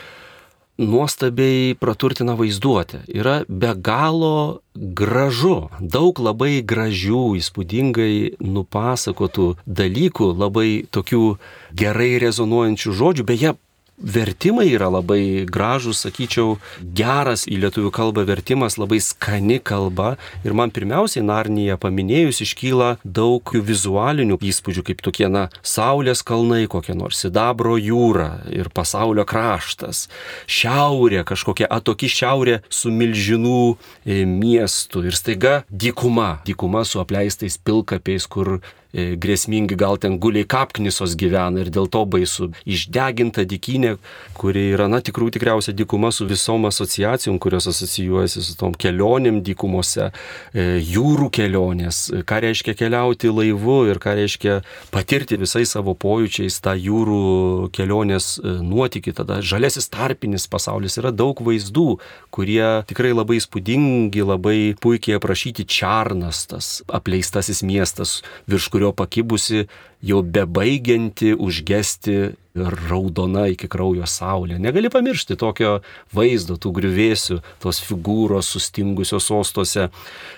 nuostabiai 0.81 1.75
praturtina 1.77 2.33
vaizduotę. 2.33 3.03
Yra 3.07 3.43
be 3.47 3.75
galo 3.77 4.61
gražu, 4.73 5.69
daug 5.79 6.17
labai 6.17 6.63
gražių, 6.65 7.37
įspūdingai 7.37 8.41
nupasakotų 8.41 9.59
dalykų, 9.67 10.33
labai 10.33 10.87
tokių 10.89 11.37
gerai 11.77 12.17
rezonuojančių 12.17 12.97
žodžių, 12.97 13.27
beje, 13.29 13.53
vertimai 13.97 14.67
yra 14.73 14.89
labai 14.91 15.45
gražus, 15.49 16.01
sakyčiau, 16.03 16.57
geras 16.81 17.45
į 17.47 17.59
lietuvių 17.63 17.91
kalbą 17.93 18.25
vertimas, 18.27 18.77
labai 18.81 18.99
skani 19.03 19.59
kalba. 19.63 20.15
Ir 20.43 20.55
man 20.57 20.73
pirmiausiai 20.73 21.23
Narnyje 21.25 21.77
paminėjus 21.81 22.41
iškyla 22.45 22.89
daug 23.03 23.53
vizualinių 23.53 24.39
įspūdžių, 24.43 24.85
kaip 24.89 25.03
tokie, 25.05 25.27
na, 25.31 25.47
saulės 25.61 26.23
kalnai, 26.25 26.65
kokie 26.71 26.97
nors 26.97 27.21
sidabro 27.23 27.77
jūra 27.79 28.43
ir 28.51 28.71
pasaulio 28.73 29.25
kraštas, 29.29 30.07
šiaurė, 30.49 31.23
kažkokia 31.27 31.69
atoki 31.71 32.09
šiaurė 32.11 32.61
su 32.69 32.91
milžinų 32.93 33.63
e, 33.71 34.23
miestu 34.27 35.05
ir 35.07 35.17
staiga 35.17 35.61
dykuma, 35.69 36.41
dykuma 36.47 36.83
su 36.87 37.01
apleistais 37.03 37.59
pilkapiais, 37.61 38.27
kur 38.27 38.57
grėsmingi, 38.93 39.77
gal 39.79 39.97
ten 39.97 40.19
guliai 40.21 40.45
kapknisos 40.49 41.15
gyvena 41.17 41.63
ir 41.63 41.71
dėl 41.73 41.87
to 41.91 42.03
baisu. 42.05 42.51
Išdeginta 42.69 43.45
dikinė, 43.49 43.95
kuri 44.37 44.67
yra, 44.75 44.87
na, 44.91 45.01
tikrų 45.01 45.31
tikriausia 45.33 45.73
dykuma 45.73 46.11
su 46.13 46.27
visom 46.29 46.67
asociacijom, 46.69 47.39
kurios 47.41 47.67
asocijuojasi 47.71 48.43
su 48.45 48.57
tom 48.59 48.75
kelionėm 48.77 49.41
dykumose, 49.45 50.11
e, 50.53 50.65
jūrų 50.83 51.29
kelionės, 51.33 52.03
ką 52.27 52.41
reiškia 52.45 52.75
keliauti 52.77 53.31
laivu 53.33 53.79
ir 53.89 54.01
ką 54.03 54.15
reiškia 54.19 54.59
patirti 54.93 55.39
visais 55.41 55.73
savo 55.73 55.95
pojūčiais 55.97 56.59
tą 56.63 56.75
jūrų 56.77 57.71
kelionės 57.73 58.37
e, 58.37 58.57
nuotykį. 58.61 59.15
Tada 59.23 59.39
žalesis 59.45 59.89
tarpinis 59.93 60.47
pasaulis 60.51 60.99
yra 61.01 61.13
daug 61.13 61.41
vaizdų, 61.41 61.97
kurie 62.33 62.83
tikrai 62.89 63.13
labai 63.13 63.39
įspūdingi, 63.41 64.25
labai 64.25 64.57
puikiai 64.81 65.17
aprašyti 65.19 65.65
Čarnas, 65.69 66.45
tas 66.49 66.71
apleistasis 66.93 67.63
miestas, 67.65 68.19
virš 68.49 68.69
kurio 68.73 68.82
kurio 68.83 68.91
pakibusi 68.91 69.67
jau 70.01 70.21
bebaigianti 70.21 71.33
užgesti 71.39 72.35
raudona 72.55 73.47
iki 73.47 73.69
kraujo 73.71 74.05
saulė. 74.05 74.59
Negali 74.59 74.89
pamiršti 74.91 75.37
tokio 75.39 75.81
vaizdo, 76.13 76.57
tų 76.59 76.73
griuvėsių, 76.75 77.39
tos 77.63 77.79
figūros 77.81 78.51
sustingusios 78.51 79.23
sostose. 79.23 79.89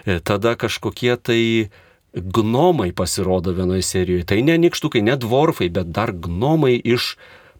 E, 0.05 0.19
tada 0.19 0.55
kažkokie 0.55 1.17
tai 1.17 1.69
gnomai 2.13 2.91
pasirodo 2.93 3.51
vienoje 3.51 3.81
serijoje. 3.81 4.27
Tai 4.29 4.39
ne 4.45 4.59
nikštukai, 4.61 5.01
ne 5.01 5.17
dvorfai, 5.17 5.71
bet 5.73 5.89
dar 5.91 6.13
gnomai 6.13 6.77
iš 6.77 7.15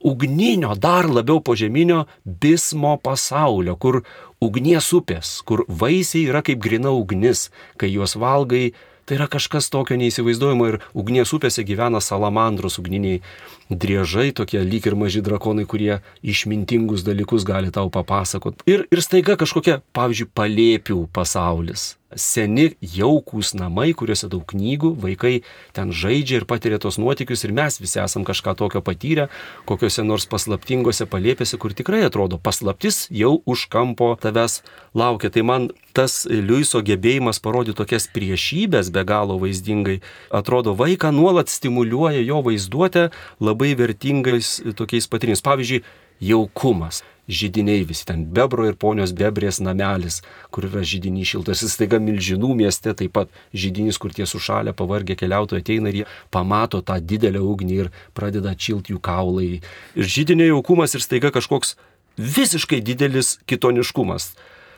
ugninio, 0.05 0.75
dar 0.77 1.09
labiau 1.09 1.41
požeminio 1.41 2.05
bismo 2.23 2.95
pasaulio, 3.01 3.75
kur 3.75 4.03
ugnies 4.39 4.93
upės, 4.93 5.39
kur 5.41 5.65
vaisiai 5.67 6.29
yra 6.29 6.45
kaip 6.45 6.61
grina 6.61 6.93
ugnis, 6.93 7.49
kai 7.81 7.89
juos 7.89 8.13
valgai 8.15 8.69
Tai 9.05 9.19
yra 9.19 9.27
kažkas 9.29 9.67
tokio 9.69 9.97
neįsivaizduojamo 10.01 10.67
ir 10.71 10.79
ugnies 10.97 11.29
upėse 11.37 11.61
gyvena 11.67 11.99
salamandros 12.01 12.79
ugniniai 12.81 13.19
driežai, 13.69 14.31
tokie 14.35 14.61
lyg 14.61 14.85
ir 14.87 14.95
maži 14.99 15.23
drakonai, 15.25 15.65
kurie 15.65 15.99
išmintingus 16.23 17.05
dalykus 17.05 17.47
gali 17.47 17.73
tau 17.73 17.89
papasakot. 17.89 18.65
Ir, 18.69 18.85
ir 18.91 19.03
staiga 19.03 19.37
kažkokia, 19.39 19.81
pavyzdžiui, 19.95 20.31
palėpių 20.37 21.05
pasaulis 21.15 21.95
seni 22.15 22.71
jaukūs 22.81 23.53
namai, 23.59 23.91
kuriuose 23.97 24.29
daug 24.31 24.43
knygų, 24.47 24.93
vaikai 25.03 25.41
ten 25.75 25.91
žaidžia 25.95 26.39
ir 26.39 26.47
patiria 26.49 26.79
tos 26.81 26.97
nuotikius 27.01 27.45
ir 27.45 27.53
mes 27.55 27.79
visi 27.81 27.99
esam 28.01 28.25
kažką 28.27 28.55
tokio 28.57 28.81
patyrę, 28.85 29.27
kokiuose 29.69 30.05
nors 30.07 30.27
paslaptingose 30.31 31.07
palėpėse, 31.11 31.59
kur 31.59 31.75
tikrai 31.75 32.05
atrodo 32.07 32.39
paslaptis 32.39 33.05
jau 33.11 33.39
už 33.45 33.67
kampo 33.71 34.13
tavęs 34.21 34.61
laukia. 34.95 35.29
Tai 35.29 35.43
man 35.43 35.69
tas 35.95 36.23
Liuiso 36.29 36.81
gebėjimas 36.85 37.39
parodyti 37.43 37.77
tokias 37.79 38.07
priešybės 38.11 38.91
be 38.95 39.05
galo 39.07 39.37
vaizdingai, 39.41 40.01
atrodo 40.31 40.75
vaiką 40.75 41.11
nuolat 41.15 41.51
stimuliuoja 41.51 42.23
jo 42.23 42.41
vaizduotę 42.45 43.09
labai 43.39 43.54
vertingais 43.77 44.57
tokiais 44.75 45.07
patyrimais. 45.07 45.43
Pavyzdžiui, 45.45 45.83
jaukumas 46.21 47.03
žydiniai 47.27 47.83
visi 47.83 48.05
ten 48.05 48.25
bebro 48.25 48.67
ir 48.69 48.75
ponios 48.77 49.13
bebrės 49.15 49.59
namelis, 49.63 50.21
kur 50.53 50.67
yra 50.67 50.83
žydinys 50.85 51.31
šiltas. 51.31 51.63
Ir 51.65 51.71
staiga 51.73 51.99
milžinų 52.01 52.51
mieste 52.59 52.93
taip 52.93 53.15
pat 53.17 53.33
žydinys, 53.53 53.97
kur 54.01 54.13
tie 54.13 54.27
sušalę 54.29 54.75
pavargę 54.77 55.17
keliautojai 55.17 55.63
ateina 55.63 55.89
ir 55.89 56.01
jie 56.01 56.07
pamato 56.31 56.81
tą 56.85 56.99
didelę 57.01 57.41
ugnį 57.41 57.79
ir 57.81 57.91
pradeda 58.13 58.53
atšilti 58.53 58.93
jų 58.93 59.01
kaulai. 59.01 59.61
Ir 59.97 60.11
žydinio 60.17 60.51
jaukumas 60.53 60.95
ir 60.95 61.05
staiga 61.05 61.33
kažkoks 61.33 61.75
visiškai 62.17 62.81
didelis 62.85 63.39
kitoniškumas. 63.49 64.35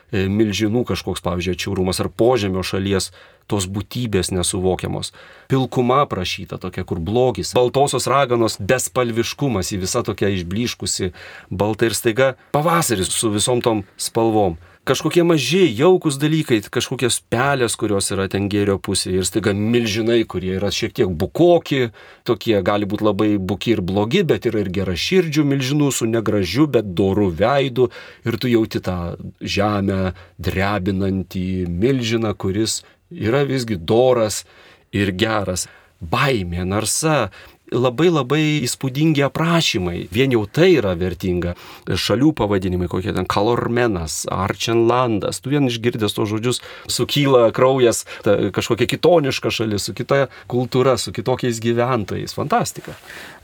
E, 0.08 0.24
milžinų 0.32 0.86
kažkoks, 0.88 1.20
pavyzdžiui, 1.20 1.52
atšiaurumas 1.58 1.98
ar 2.00 2.08
požemio 2.08 2.62
šalies 2.64 3.10
tos 3.48 3.66
būtybės 3.68 4.30
nesuvokiamos. 4.32 5.12
Pilkuma 5.52 6.02
prašyta 6.08 6.56
tokia, 6.60 6.84
kur 6.88 7.00
blogis, 7.00 7.52
baltosios 7.56 8.08
raganos 8.08 8.56
bespalviškumas 8.60 9.72
į 9.76 9.82
visą 9.84 10.04
tokią 10.08 10.32
išbliškusi 10.38 11.12
baltą 11.52 11.90
ir 11.90 11.96
staiga 11.96 12.30
pavasaris 12.56 13.12
su 13.12 13.32
visom 13.32 13.60
tom 13.64 13.84
spalvom 14.00 14.56
kažkokie 14.88 15.22
maži, 15.26 15.62
jaukus 15.76 16.16
dalykai, 16.20 16.60
kažkokios 16.72 17.20
pelės, 17.28 17.76
kurios 17.78 18.08
yra 18.14 18.28
ten 18.32 18.48
gėrio 18.48 18.78
pusėje 18.80 19.20
ir 19.20 19.26
staiga 19.28 19.52
milžinai, 19.56 20.22
kurie 20.28 20.54
yra 20.56 20.70
šiek 20.72 20.94
tiek 20.96 21.12
bukoki, 21.20 21.90
tokie 22.28 22.56
gali 22.64 22.88
būti 22.88 23.06
labai 23.06 23.28
buki 23.36 23.74
ir 23.76 23.82
blogi, 23.84 24.24
bet 24.28 24.48
yra 24.48 24.62
ir 24.64 24.70
gera 24.72 24.96
širdžių 24.96 25.44
milžinų 25.52 25.90
su 25.92 26.08
negražiu, 26.08 26.68
bet 26.72 26.88
doru 26.96 27.28
veidu 27.28 27.90
ir 28.24 28.38
tu 28.40 28.50
jauti 28.50 28.80
tą 28.84 28.98
žemę 29.40 30.14
drebinantį 30.40 31.48
milžiną, 31.68 32.32
kuris 32.32 32.80
yra 33.12 33.44
visgi 33.48 33.76
doras 33.76 34.44
ir 34.92 35.12
geras. 35.12 35.68
Baimė, 35.98 36.62
narsa, 36.62 37.32
labai 37.72 38.08
labai 38.10 38.42
įspūdingi 38.66 39.24
aprašymai. 39.26 40.06
Vien 40.14 40.32
jau 40.34 40.44
tai 40.46 40.70
yra 40.78 40.94
vertinga. 40.98 41.54
Šalių 41.88 42.32
pavadinimai, 42.38 42.88
kokie 42.90 43.12
ten 43.16 43.28
Kalormenas, 43.28 44.22
Arčenlandas. 44.32 45.42
Tu 45.42 45.52
vien 45.54 45.68
išgirdęs 45.68 46.16
tos 46.16 46.30
žodžius 46.32 46.62
sukyla 46.90 47.48
kraujas, 47.56 48.04
ta, 48.24 48.36
kažkokia 48.54 48.88
kitoniška 48.94 49.52
šalis, 49.52 49.88
su 49.88 49.96
kita 49.96 50.26
kultūra, 50.50 50.96
su 51.00 51.12
kitokiais 51.16 51.60
gyventojais. 51.64 52.36
Fantastika. 52.36 52.96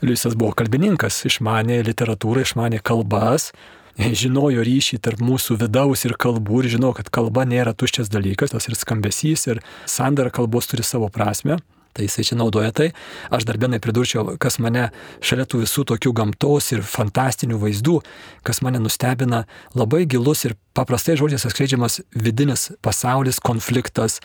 Liusas 0.05 0.37
buvo 0.37 0.55
kalbininkas, 0.57 1.23
išmanė 1.29 1.81
literatūrą, 1.85 2.45
išmanė 2.45 2.83
kalbas 2.85 3.51
žinojo 3.95 4.63
ryšį 4.65 4.99
tarp 4.99 5.21
mūsų 5.23 5.55
vidaus 5.61 6.03
ir 6.03 6.17
kalbų 6.19 6.63
ir 6.63 6.73
žino, 6.75 6.91
kad 6.95 7.07
kalba 7.07 7.45
nėra 7.47 7.71
tuščias 7.71 8.11
dalykas, 8.11 8.51
tas 8.51 8.67
ir 8.67 8.75
skambesys, 8.75 9.47
ir 9.47 9.63
sandara 9.87 10.33
kalbos 10.35 10.67
turi 10.67 10.83
savo 10.83 11.07
prasme. 11.07 11.61
Tai 11.95 12.03
jisai 12.03 12.25
čia 12.27 12.35
naudoja 12.35 12.73
tai. 12.75 12.89
Aš 13.31 13.45
dar 13.47 13.55
vienai 13.55 13.79
pridurčiau, 13.79 14.33
kas 14.41 14.57
mane 14.59 14.89
šalia 15.23 15.45
tų 15.47 15.61
visų 15.61 15.85
tokių 15.93 16.11
gamtos 16.17 16.73
ir 16.75 16.83
fantastinių 16.83 17.59
vaizdų, 17.61 18.01
kas 18.43 18.59
mane 18.65 18.81
nustebina, 18.83 19.45
labai 19.79 20.03
gilus 20.03 20.43
ir 20.43 20.57
paprastai 20.75 21.15
žodžiais 21.15 21.47
atskleidžiamas 21.47 22.01
vidinis 22.11 22.73
pasaulis, 22.83 23.39
konfliktas, 23.39 24.19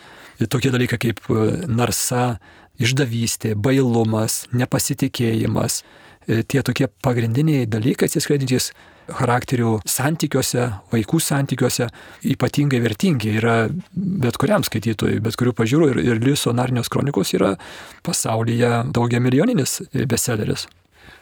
tokie 0.51 0.73
dalykai 0.73 0.99
kaip 0.99 1.23
e, 1.31 1.47
narsa, 1.71 2.41
išdavystė, 2.81 3.55
bailumas, 3.55 4.41
nepasitikėjimas, 4.51 5.81
e, 6.27 6.41
tie 6.43 6.65
tokie 6.67 6.91
pagrindiniai 7.07 7.69
dalykai 7.71 8.11
atsiskleidžiantys 8.11 8.73
charakterių 9.17 9.77
santykiuose, 9.89 10.67
vaikų 10.91 11.19
santykiuose 11.21 11.87
ypatingai 12.33 12.81
vertingi 12.83 13.35
yra 13.39 13.55
bet 13.93 14.39
kuriam 14.41 14.65
skaitytojui, 14.65 15.21
bet 15.23 15.37
kurių 15.39 15.55
pažiūrų 15.57 15.89
ir, 15.93 16.01
ir 16.05 16.21
Liuso 16.23 16.53
Narnios 16.55 16.91
kronikos 16.91 17.33
yra 17.37 17.55
pasaulyje 18.05 18.71
daugia 18.93 19.21
milijoninis 19.23 19.81
bestselleris. 19.93 20.67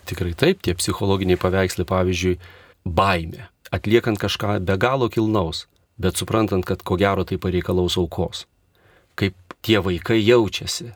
Tikrai 0.09 0.33
taip, 0.37 0.63
tie 0.65 0.73
psichologiniai 0.77 1.39
paveikslai, 1.39 1.85
pavyzdžiui, 1.89 2.37
baimė, 2.85 3.49
atliekant 3.75 4.19
kažką 4.21 4.57
be 4.65 4.77
galo 4.81 5.09
kilnaus, 5.11 5.67
bet 5.99 6.17
suprantant, 6.17 6.65
kad 6.65 6.81
ko 6.83 6.97
gero 6.99 7.25
tai 7.27 7.37
pareikalaus 7.41 7.99
aukos. 7.99 8.45
Kaip 9.19 9.35
tie 9.65 9.81
vaikai 9.83 10.21
jaučiasi, 10.23 10.93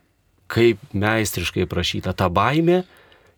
kaip 0.54 0.82
meistriškai 0.96 1.68
prašyta 1.70 2.14
ta 2.16 2.30
baimė 2.32 2.84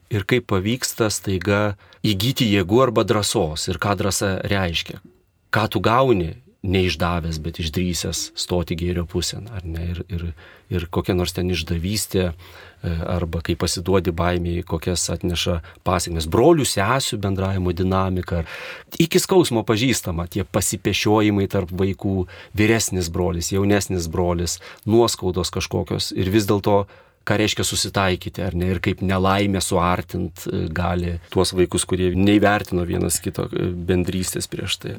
ir 0.10 0.26
kaip 0.30 0.48
pavyksta 0.52 1.10
staiga 1.14 1.76
įgyti 2.06 2.48
jėgų 2.54 2.82
arba 2.88 3.06
drąsos 3.08 3.70
ir 3.72 3.82
ką 3.82 3.96
drąsa 4.00 4.38
reiškia. 4.46 5.02
Ką 5.54 5.68
tu 5.72 5.82
gauni 5.84 6.34
neišdavęs, 6.66 7.40
bet 7.44 7.60
išdrysęs 7.62 8.32
stoti 8.38 8.76
gėrio 8.78 9.06
pusėn, 9.10 9.50
ar 9.54 9.66
ne, 9.68 9.84
ir, 9.94 10.02
ir, 10.10 10.24
ir 10.74 10.88
kokia 10.94 11.16
nors 11.18 11.36
ten 11.36 11.52
išdavystė, 11.54 12.26
e, 12.32 12.94
arba 13.12 13.42
kai 13.46 13.56
pasiduodi 13.60 14.14
baimiai, 14.16 14.64
kokias 14.66 15.06
atneša 15.14 15.60
pasiekmes. 15.86 16.28
Brolių 16.32 16.66
sesių 16.70 17.20
bendravimo 17.22 17.74
dinamika, 17.76 18.44
iki 19.02 19.22
skausmo 19.22 19.62
pažįstama 19.68 20.26
tie 20.32 20.46
pasipešiojimai 20.46 21.48
tarp 21.54 21.70
vaikų, 21.70 22.26
vyresnis 22.58 23.12
brolis, 23.14 23.54
jaunesnis 23.54 24.10
brolis, 24.12 24.60
nuoskaudos 24.90 25.54
kažkokios 25.54 26.12
ir 26.18 26.34
vis 26.34 26.50
dėlto 26.50 26.86
ką 27.26 27.38
reiškia 27.42 27.66
susitaikyti, 27.68 28.44
ar 28.46 28.56
ne, 28.58 28.70
ir 28.74 28.82
kaip 28.84 29.02
nelaimė 29.06 29.62
suartint 29.64 30.46
e, 30.48 30.66
gali 30.74 31.18
tuos 31.34 31.56
vaikus, 31.58 31.88
kurie 31.90 32.12
neįvertino 32.18 32.86
vienas 32.88 33.20
kito 33.24 33.48
e, 33.50 33.70
bendrystės 33.90 34.50
prieš 34.52 34.80
tai. 34.84 34.96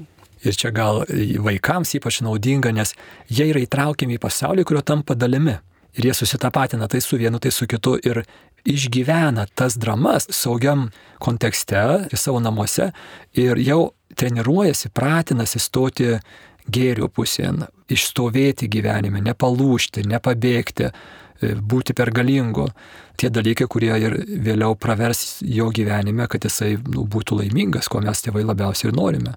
Ir 0.47 0.55
čia 0.59 0.71
gal 0.75 1.03
vaikams 1.43 1.95
ypač 1.99 2.21
naudinga, 2.23 2.71
nes 2.75 2.93
jie 3.33 3.49
yra 3.51 3.63
įtraukiami 3.65 4.19
į 4.19 4.23
pasaulį, 4.23 4.67
kurio 4.69 4.83
tampa 4.87 5.17
dalimi. 5.19 5.57
Ir 5.97 6.11
jie 6.11 6.15
susitapatina 6.15 6.91
tai 6.93 7.01
su 7.01 7.17
vienu, 7.17 7.41
tai 7.41 7.51
su 7.55 7.65
kitu 7.67 7.97
ir 8.05 8.21
išgyvena 8.67 9.47
tas 9.55 9.79
dramas 9.81 10.27
saugiam 10.35 10.91
kontekste, 11.23 12.09
savo 12.13 12.43
namuose 12.43 12.91
ir 13.39 13.59
jau 13.63 13.95
treniruojasi, 14.19 14.91
pratinasi 14.95 15.63
stoti 15.63 16.11
gėrio 16.73 17.09
pusėn, 17.13 17.65
išstovėti 17.93 18.69
gyvenime, 18.71 19.23
nepalūšti, 19.23 20.05
nepabėgti, 20.11 20.91
būti 21.41 21.95
pergalingu. 21.97 22.69
Tie 23.17 23.31
dalykai, 23.33 23.67
kurie 23.71 23.93
ir 24.01 24.19
vėliau 24.27 24.77
pravers 24.77 25.41
jo 25.43 25.71
gyvenime, 25.75 26.29
kad 26.29 26.45
jisai 26.45 26.77
nu, 26.77 27.07
būtų 27.09 27.41
laimingas, 27.43 27.89
ko 27.89 28.03
mes 28.05 28.23
tėvai 28.25 28.45
labiausiai 28.45 28.91
ir 28.91 28.97
norime. 28.97 29.35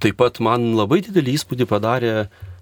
Taip 0.00 0.18
pat 0.20 0.40
man 0.44 0.74
labai 0.76 1.00
didelį 1.06 1.38
įspūdį 1.38 1.66
padarė, 1.70 2.14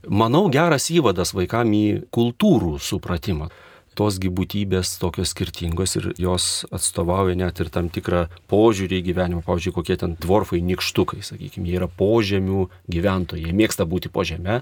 manau, 0.07 0.47
geras 0.53 0.87
įvadas 0.95 1.35
vaikam 1.35 1.73
į 1.75 1.87
kultūrų 2.15 2.77
supratimą 2.79 3.51
tosgi 3.97 4.31
būtybės 4.35 4.97
tokios 5.01 5.33
skirtingos 5.35 5.97
ir 5.99 6.09
jos 6.21 6.65
atstovauja 6.75 7.37
net 7.39 7.61
ir 7.63 7.71
tam 7.73 7.89
tikrą 7.93 8.27
požiūrį 8.51 9.01
į 9.01 9.05
gyvenimą. 9.09 9.43
Pavyzdžiui, 9.47 9.75
kokie 9.77 9.97
ten 10.01 10.17
dvorfai 10.21 10.61
nikštukai, 10.67 11.23
sakykime, 11.25 11.69
jie 11.71 11.79
yra 11.79 11.89
požemių 11.89 12.67
gyventojai, 12.91 13.47
jie 13.47 13.57
mėgsta 13.57 13.87
būti 13.89 14.11
po 14.13 14.27
žemę, 14.27 14.61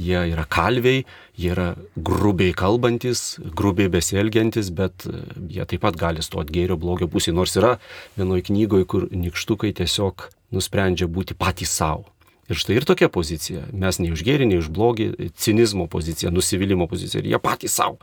jie 0.00 0.24
yra 0.32 0.46
kalviai, 0.48 1.04
jie 1.38 1.52
yra 1.54 1.68
grubiai 1.96 2.54
kalbantis, 2.56 3.38
grubiai 3.56 3.92
besielgiantis, 3.92 4.72
bet 4.76 5.06
e, 5.08 5.22
jie 5.56 5.66
taip 5.68 5.84
pat 5.84 5.98
gali 6.00 6.24
stoti 6.24 6.56
gėrio 6.56 6.78
blogio 6.80 7.10
pusėje, 7.10 7.36
nors 7.36 7.56
yra 7.60 7.76
vienoje 8.18 8.48
knygoje, 8.48 8.88
kur 8.88 9.08
nikštukai 9.12 9.74
tiesiog 9.76 10.30
nusprendžia 10.56 11.08
būti 11.10 11.36
patys 11.38 11.72
savo. 11.76 12.08
Ir 12.50 12.58
štai 12.58 12.80
ir 12.80 12.84
tokia 12.88 13.06
pozicija. 13.12 13.68
Mes 13.70 14.00
nei 14.02 14.10
už 14.10 14.24
gėrį, 14.26 14.48
nei 14.50 14.58
už 14.58 14.72
blogį, 14.74 15.30
cinizmo 15.38 15.86
pozicija, 15.86 16.32
nusivylimų 16.34 16.88
pozicija. 16.90 17.22
Ir 17.22 17.30
jie 17.30 17.38
patys 17.38 17.76
savo 17.78 18.00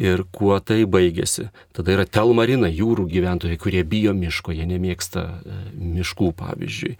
ir 0.00 0.24
kuo 0.34 0.58
tai 0.60 0.84
baigėsi. 0.90 1.48
Tada 1.76 1.94
yra 1.94 2.06
telmarina 2.06 2.70
jūrų 2.70 3.06
gyventojai, 3.10 3.58
kurie 3.60 3.84
bijo 3.86 4.14
miško, 4.16 4.54
jie 4.56 4.66
nemėgsta 4.70 5.24
e, 5.24 5.58
miškų, 5.98 6.32
pavyzdžiui. 6.40 6.96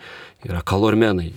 Yra 0.49 0.63
kalormenai, 0.67 1.33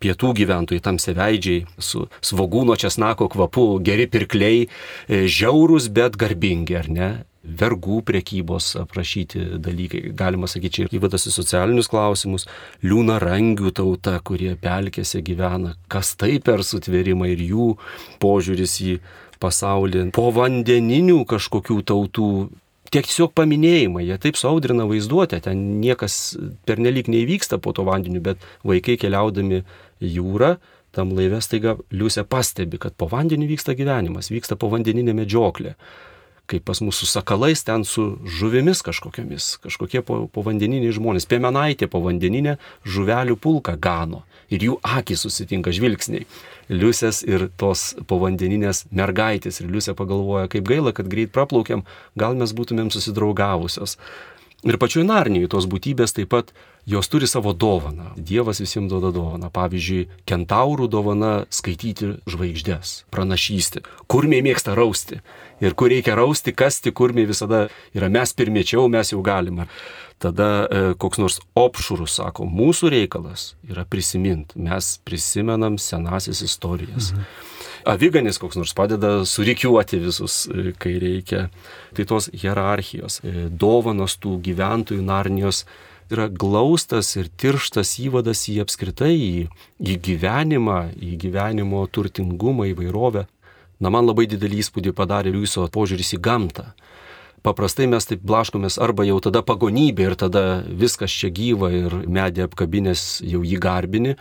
pietų 0.00 0.34
gyventojai, 0.40 0.82
tamseveidžiai, 0.84 1.64
su 1.80 2.06
svogūno 2.24 2.76
česnako 2.80 3.30
kvapu, 3.32 3.66
geri 3.84 4.08
pirkliai, 4.10 4.66
e, 4.66 5.24
žiaurūs, 5.28 5.90
bet 5.94 6.20
garbingi, 6.20 6.78
ar 6.80 6.92
ne? 6.92 7.10
vergų 7.40 8.02
priekybos 8.04 8.74
aprašyti 8.82 9.56
dalykai, 9.64 10.02
galima 10.16 10.48
sakyti, 10.50 10.84
ir 10.84 10.98
įvadas 10.98 11.24
į 11.24 11.32
socialinius 11.32 11.88
klausimus, 11.88 12.44
liūna 12.84 13.16
rangių 13.22 13.72
tauta, 13.76 14.18
kurie 14.20 14.52
pelkėse 14.60 15.22
gyvena, 15.24 15.72
kas 15.88 16.12
tai 16.20 16.36
per 16.44 16.60
sutvėrimą 16.66 17.30
ir 17.32 17.44
jų 17.48 17.70
požiūris 18.20 18.76
į 18.84 18.98
pasaulį, 19.42 20.08
po 20.16 20.30
vandeninių 20.36 21.22
kažkokių 21.30 21.80
tautų. 21.92 22.32
Tiesiog 22.90 23.30
paminėjimai, 23.38 24.02
jie 24.02 24.16
taip 24.18 24.34
saudrina 24.34 24.82
vaizduotę, 24.90 25.38
ten 25.44 25.60
niekas 25.78 26.34
pernelyg 26.66 27.06
neįvyksta 27.06 27.60
po 27.62 27.70
to 27.70 27.84
vandeniu, 27.86 28.18
bet 28.24 28.42
vaikai 28.66 28.96
keliaudami 28.98 29.60
jūrą, 30.02 30.56
tam 30.90 31.12
laivė 31.14 31.38
staiga 31.38 31.76
liusė 31.94 32.24
pastebi, 32.26 32.80
kad 32.82 32.96
po 32.98 33.06
vandeniu 33.12 33.46
vyksta 33.46 33.76
gyvenimas, 33.78 34.32
vyksta 34.34 34.58
po 34.58 34.72
vandeninė 34.72 35.14
medžioklė 35.20 35.76
kaip 36.50 36.64
pas 36.66 36.80
mūsų 36.82 37.08
sakalais, 37.08 37.62
ten 37.66 37.84
su 37.86 38.16
žuvimis 38.38 38.82
kažkokiamis, 38.86 39.52
kažkokie 39.64 40.02
povandeniniai 40.04 40.94
žmonės. 40.96 41.28
Piemenaitė 41.30 41.88
povandeninė 41.90 42.56
žuvelių 42.84 43.38
pulką 43.40 43.76
gano 43.80 44.24
ir 44.50 44.66
jų 44.66 44.80
akis 44.82 45.24
susitinka 45.26 45.72
žvilgsniai. 45.74 46.26
Liusės 46.70 47.22
ir 47.26 47.48
tos 47.58 47.92
povandeninės 48.10 48.84
mergaitės 48.94 49.62
ir 49.62 49.70
Liusė 49.70 49.94
pagalvoja, 49.98 50.50
kaip 50.50 50.66
gaila, 50.68 50.94
kad 50.94 51.10
greit 51.10 51.32
praplaukiam, 51.34 51.86
gal 52.18 52.36
mes 52.38 52.54
būtumėm 52.54 52.92
susidraugavusios. 52.94 53.96
Ir 54.60 54.76
pačioj 54.76 55.06
Narnijai 55.08 55.48
tos 55.48 55.64
būtybės 55.70 56.12
taip 56.12 56.28
pat 56.34 56.50
jos 56.84 57.08
turi 57.08 57.24
savo 57.30 57.54
dovaną. 57.56 58.10
Dievas 58.16 58.60
visiems 58.60 58.90
duoda 58.92 59.08
dovaną. 59.14 59.48
Pavyzdžiui, 59.54 60.08
kentaurų 60.28 60.88
dovana 60.92 61.46
skaityti 61.48 62.18
žvaigždės, 62.28 63.06
pranašysti. 63.14 63.80
Kurmiai 64.10 64.44
mėgsta 64.44 64.76
rausti. 64.76 65.22
Ir 65.60 65.76
kur 65.76 65.92
reikia 65.92 66.16
rausti, 66.18 66.54
kasti, 66.56 66.92
kurmiai 66.92 67.28
visada 67.28 67.66
yra 67.96 68.08
mes 68.12 68.32
pirmiečiau, 68.36 68.88
mes 68.92 69.12
jau 69.12 69.20
galime. 69.24 69.68
Tada 70.20 70.48
e, 70.64 70.80
koks 71.00 71.20
nors 71.20 71.38
opšurus 71.56 72.18
sako, 72.18 72.44
mūsų 72.44 72.90
reikalas 72.92 73.54
yra 73.68 73.86
prisiminti. 73.88 74.60
Mes 74.60 74.98
prisimenam 75.04 75.78
senasis 75.80 76.44
istorijas. 76.44 77.14
Mhm 77.16 77.58
aviganis 77.84 78.38
koks 78.38 78.56
nors 78.56 78.74
padeda 78.74 79.24
surikiuoti 79.24 80.00
visus, 80.00 80.46
e, 80.46 80.72
kai 80.78 80.98
reikia. 81.00 81.48
Tai 81.96 82.04
tos 82.04 82.30
hierarchijos, 82.32 83.20
e, 83.24 83.48
dovanos 83.50 84.16
tų 84.20 84.38
gyventojų 84.44 85.02
Narnijos 85.02 85.64
yra 86.10 86.28
glaustas 86.28 87.14
ir 87.16 87.28
tirštas 87.28 87.98
įvadas 88.02 88.48
į 88.50 88.60
apskritai, 88.64 89.14
į, 89.14 89.48
į 89.80 89.96
gyvenimą, 90.06 90.80
į 90.98 91.16
gyvenimo 91.16 91.86
turtingumą, 91.86 92.66
įvairovę. 92.72 93.26
Na, 93.80 93.88
man 93.92 94.08
labai 94.08 94.26
didelį 94.30 94.60
įspūdį 94.60 94.92
padarė 94.96 95.32
jūsų 95.34 95.70
požiūris 95.72 96.14
į 96.16 96.20
gamtą. 96.24 96.70
Paprastai 97.40 97.86
mes 97.88 98.04
taip 98.04 98.20
blaškomės 98.20 98.76
arba 98.76 99.06
jau 99.08 99.16
tada 99.24 99.40
pagonybė 99.40 100.10
ir 100.10 100.16
tada 100.20 100.42
viskas 100.66 101.12
čia 101.12 101.30
gyva 101.32 101.70
ir 101.72 102.02
medė 102.04 102.44
apkabinės 102.44 103.22
jau 103.24 103.40
jį 103.40 103.56
garbini, 103.64 104.18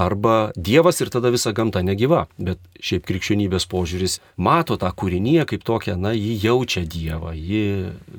arba 0.00 0.52
Dievas 0.56 1.00
ir 1.00 1.10
tada 1.12 1.30
visa 1.30 1.52
gamta 1.52 1.82
negyva. 1.84 2.26
Bet 2.38 2.60
šiaip 2.80 3.06
krikščionybės 3.08 3.66
požiūris 3.70 4.18
mato 4.36 4.78
tą 4.80 4.90
kūrinyje 4.96 5.46
kaip 5.52 5.66
tokią, 5.66 5.96
na, 6.00 6.14
jį 6.16 6.36
jaučia 6.46 6.84
Dievą, 6.88 7.34
jį 7.36 7.64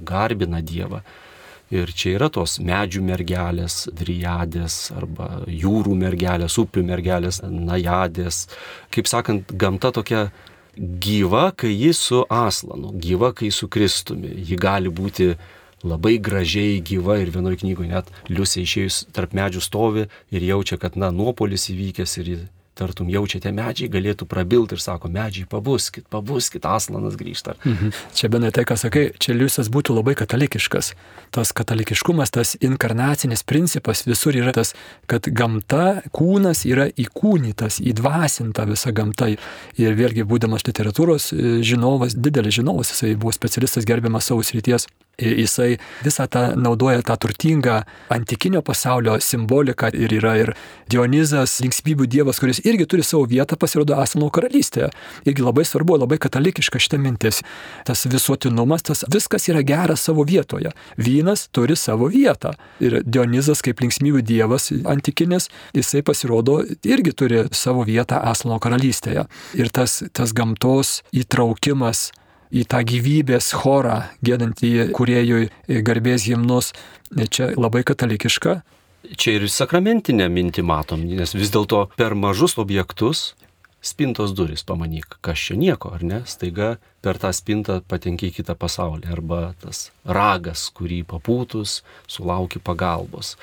garbina 0.07 0.61
Dievą. 0.61 1.01
Ir 1.71 1.87
čia 1.95 2.17
yra 2.17 2.27
tos 2.27 2.57
medžių 2.59 2.99
mergelės, 3.07 3.85
driadės 3.95 4.89
arba 4.91 5.45
jūrų 5.47 5.95
mergelės, 5.95 6.57
upių 6.59 6.83
mergelės, 6.89 7.39
najadės. 7.47 8.43
Kaip 8.91 9.07
sakant, 9.07 9.53
gamta 9.55 9.93
tokia 9.95 10.25
gyva, 10.77 11.51
kai 11.55 11.73
ji 11.73 11.93
su 11.93 12.23
aslanu, 12.29 12.93
gyva, 12.95 13.33
kai 13.33 13.51
su 13.51 13.67
Kristumi. 13.67 14.31
Ji 14.47 14.57
gali 14.59 14.89
būti 14.89 15.33
labai 15.83 16.17
gražiai 16.21 16.81
gyva 16.85 17.17
ir 17.21 17.31
vienoje 17.33 17.61
knygoje 17.63 17.89
net 17.89 18.09
liusė 18.29 18.63
išėjus 18.65 19.05
tarp 19.15 19.33
medžių 19.37 19.61
stovi 19.65 20.07
ir 20.31 20.45
jaučia, 20.45 20.77
kad, 20.77 20.95
na, 20.95 21.11
nuopolis 21.11 21.69
įvykęs 21.73 22.17
ir 22.21 22.33
tartum 22.81 23.09
jaučiate 23.11 23.51
medžiai, 23.55 23.89
galėtų 23.91 24.27
prabilti 24.29 24.77
ir 24.77 24.83
sako, 24.83 25.11
medžiai, 25.13 25.47
pabuskit, 25.49 26.07
pabuskit, 26.11 26.65
aslanas 26.65 27.17
grįžta. 27.19 27.55
Mhm. 27.63 27.93
Čia 28.17 28.31
benai 28.33 28.51
tai, 28.55 28.65
ką 28.69 28.77
sakai, 28.79 29.05
čia 29.21 29.35
liusas 29.37 29.69
būtų 29.73 29.95
labai 29.99 30.15
katalikiškas. 30.19 30.93
Tas 31.31 31.53
katalikiškumas, 31.55 32.33
tas 32.33 32.55
inkarnacinis 32.59 33.45
principas 33.47 34.03
visur 34.07 34.35
yra 34.35 34.53
tas, 34.55 34.73
kad 35.07 35.29
gamta, 35.31 36.01
kūnas 36.15 36.65
yra 36.67 36.89
įkūnytas, 36.89 37.79
įdvasinta 37.91 38.67
visa 38.69 38.91
gamta. 38.95 39.31
Ir 39.79 39.95
vėlgi, 39.95 40.25
būdamas 40.27 40.65
literatūros 40.67 41.31
e, 41.31 41.53
žinovas, 41.65 42.17
didelis 42.17 42.57
žinovas, 42.57 42.91
jisai 42.91 43.13
buvo 43.15 43.31
specialistas 43.35 43.87
gerbiamas 43.87 44.27
savo 44.27 44.43
srities 44.43 44.89
Jisai 45.21 45.77
visą 46.03 46.27
tą 46.27 46.55
naudoja 46.57 47.01
tą 47.05 47.15
turtingą 47.21 47.81
antikinio 48.09 48.61
pasaulio 48.65 49.19
simboliką 49.21 49.91
ir 49.93 50.13
yra 50.17 50.35
ir 50.41 50.53
Dionizas, 50.91 51.61
linksmybių 51.63 52.05
dievas, 52.11 52.41
kuris 52.41 52.59
irgi 52.67 52.83
turi 52.89 53.03
savo 53.05 53.23
vietą, 53.29 53.55
pasirodo 53.55 53.95
Asano 54.01 54.27
karalystėje. 54.33 54.89
Irgi 55.23 55.45
labai 55.45 55.63
svarbu, 55.63 55.95
labai 56.01 56.17
katalikiška 56.19 56.81
šitą 56.83 56.99
mintis. 56.99 57.39
Tas 57.87 58.03
visuotinumas, 58.11 58.83
tas 58.89 59.05
viskas 59.13 59.47
yra 59.47 59.61
geras 59.63 60.03
savo 60.09 60.25
vietoje. 60.27 60.73
Vynas 60.99 61.45
turi 61.55 61.77
savo 61.79 62.09
vietą. 62.11 62.57
Ir 62.83 62.99
Dionizas 63.07 63.63
kaip 63.63 63.79
linksmybių 63.79 64.23
dievas 64.25 64.67
antikinis, 64.91 65.47
jisai 65.77 66.03
pasirodo 66.03 66.59
irgi 66.83 67.15
turi 67.15 67.45
savo 67.55 67.85
vietą 67.87 68.19
Asano 68.19 68.59
karalystėje. 68.59 69.29
Ir 69.55 69.71
tas, 69.71 70.01
tas 70.11 70.35
gamtos 70.35 70.99
įtraukimas 71.15 72.09
į 72.51 72.65
tą 72.69 72.83
gyvybės 72.87 73.51
chorą, 73.61 74.03
gėdantį 74.25 74.91
kuriejui 74.95 75.49
garbės 75.87 76.27
himnus, 76.27 76.73
čia 77.31 77.51
labai 77.55 77.83
katalikiška. 77.87 78.61
Čia 79.17 79.37
ir 79.39 79.47
sakramentinę 79.49 80.27
mintį 80.31 80.63
matom, 80.67 81.03
nes 81.07 81.33
vis 81.35 81.51
dėlto 81.53 81.87
per 81.97 82.13
mažus 82.15 82.57
objektus 82.61 83.31
spintos 83.81 84.35
duris, 84.37 84.63
pamanyk, 84.63 85.17
kas 85.25 85.41
čia 85.41 85.57
nieko, 85.57 85.91
ar 85.95 86.05
ne, 86.05 86.21
staiga 86.29 86.75
per 87.01 87.17
tą 87.21 87.31
spintą 87.33 87.79
patenki 87.89 88.29
į 88.29 88.35
kitą 88.39 88.55
pasaulį. 88.59 89.09
Arba 89.11 89.39
tas 89.61 89.89
ragas, 90.05 90.67
kurį 90.77 91.01
papūtus 91.09 91.81
sulauki 92.09 92.61
pagalbos. 92.61 93.35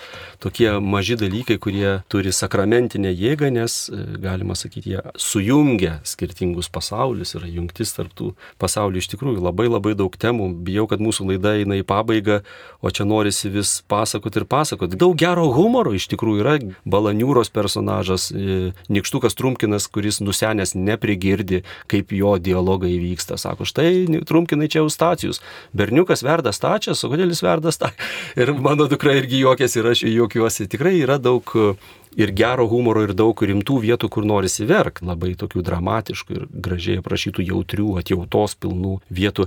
Tokie 0.43 0.71
maži 0.83 1.19
dalykai, 1.19 1.59
kurie 1.63 1.99
turi 2.11 2.33
sakramentinę 2.35 3.11
jėgą, 3.13 3.51
nes, 3.55 3.77
e, 3.91 4.05
galima 4.23 4.55
sakyti, 4.59 4.95
jie 4.95 5.03
sujungia 5.19 5.99
skirtingus 6.07 6.71
pasaulius, 6.71 7.35
yra 7.39 7.51
jungtis 7.51 7.95
tarptų 7.97 8.33
pasaulių. 8.59 9.03
Iš 9.03 9.11
tikrųjų, 9.15 9.43
labai 9.43 9.69
labai 9.71 9.95
daug 9.99 10.15
temų. 10.15 10.51
Bijau, 10.67 10.87
kad 10.91 11.03
mūsų 11.03 11.29
laida 11.33 11.57
eina 11.59 11.79
į 11.79 11.87
pabaigą, 11.87 12.43
o 12.83 12.91
čia 12.91 13.07
norisi 13.07 13.51
vis 13.51 13.83
pasakoti 13.89 14.43
ir 14.43 14.47
pasakoti. 14.47 14.99
Daug 14.99 15.17
gero 15.19 15.49
humoro 15.55 15.95
iš 15.95 16.09
tikrųjų 16.15 16.43
yra. 16.43 16.57
Balaniūros 16.87 17.51
personažas, 17.55 18.31
e, 18.33 18.73
Nikštukas 18.89 19.35
Trumkinas, 19.35 19.87
kuris 19.87 20.21
nusenęs 20.23 20.75
neprigirdi, 20.75 21.63
kaip 21.87 22.13
jo 22.13 22.39
dialogai 22.39 22.95
vyksta. 22.99 23.39
Sako, 23.49 23.65
štai 23.65 24.23
Trumkinai 24.29 24.69
čia 24.69 24.83
Eustacijus. 24.85 25.41
Berniukas 25.73 26.25
verda 26.27 26.53
stačias, 26.53 27.01
o 27.05 27.13
kodėl 27.13 27.33
jis 27.33 27.45
verda 27.45 27.73
stačias? 27.73 28.17
Ir 28.41 28.53
mano 28.61 28.89
dukra 28.91 29.15
irgi 29.17 29.41
juokėsi 29.41 29.81
ir 29.81 29.89
aš 29.95 30.05
juokiuosi. 30.05 30.69
Tikrai 30.69 30.99
yra 31.01 31.17
daug 31.23 31.57
ir 32.19 32.33
gero 32.35 32.67
humoro, 32.69 33.05
ir 33.07 33.15
daug 33.17 33.39
rimtų 33.39 33.79
vietų, 33.85 34.11
kur 34.11 34.27
norisi 34.27 34.67
verkti, 34.69 35.07
labai 35.07 35.35
tokių 35.39 35.63
dramatiškų 35.65 36.35
ir 36.35 36.47
gražiai 36.51 37.03
aprašytų 37.03 37.47
jautrių, 37.47 37.93
atjautos 38.01 38.57
pilnų 38.59 38.97
vietų. 39.15 39.47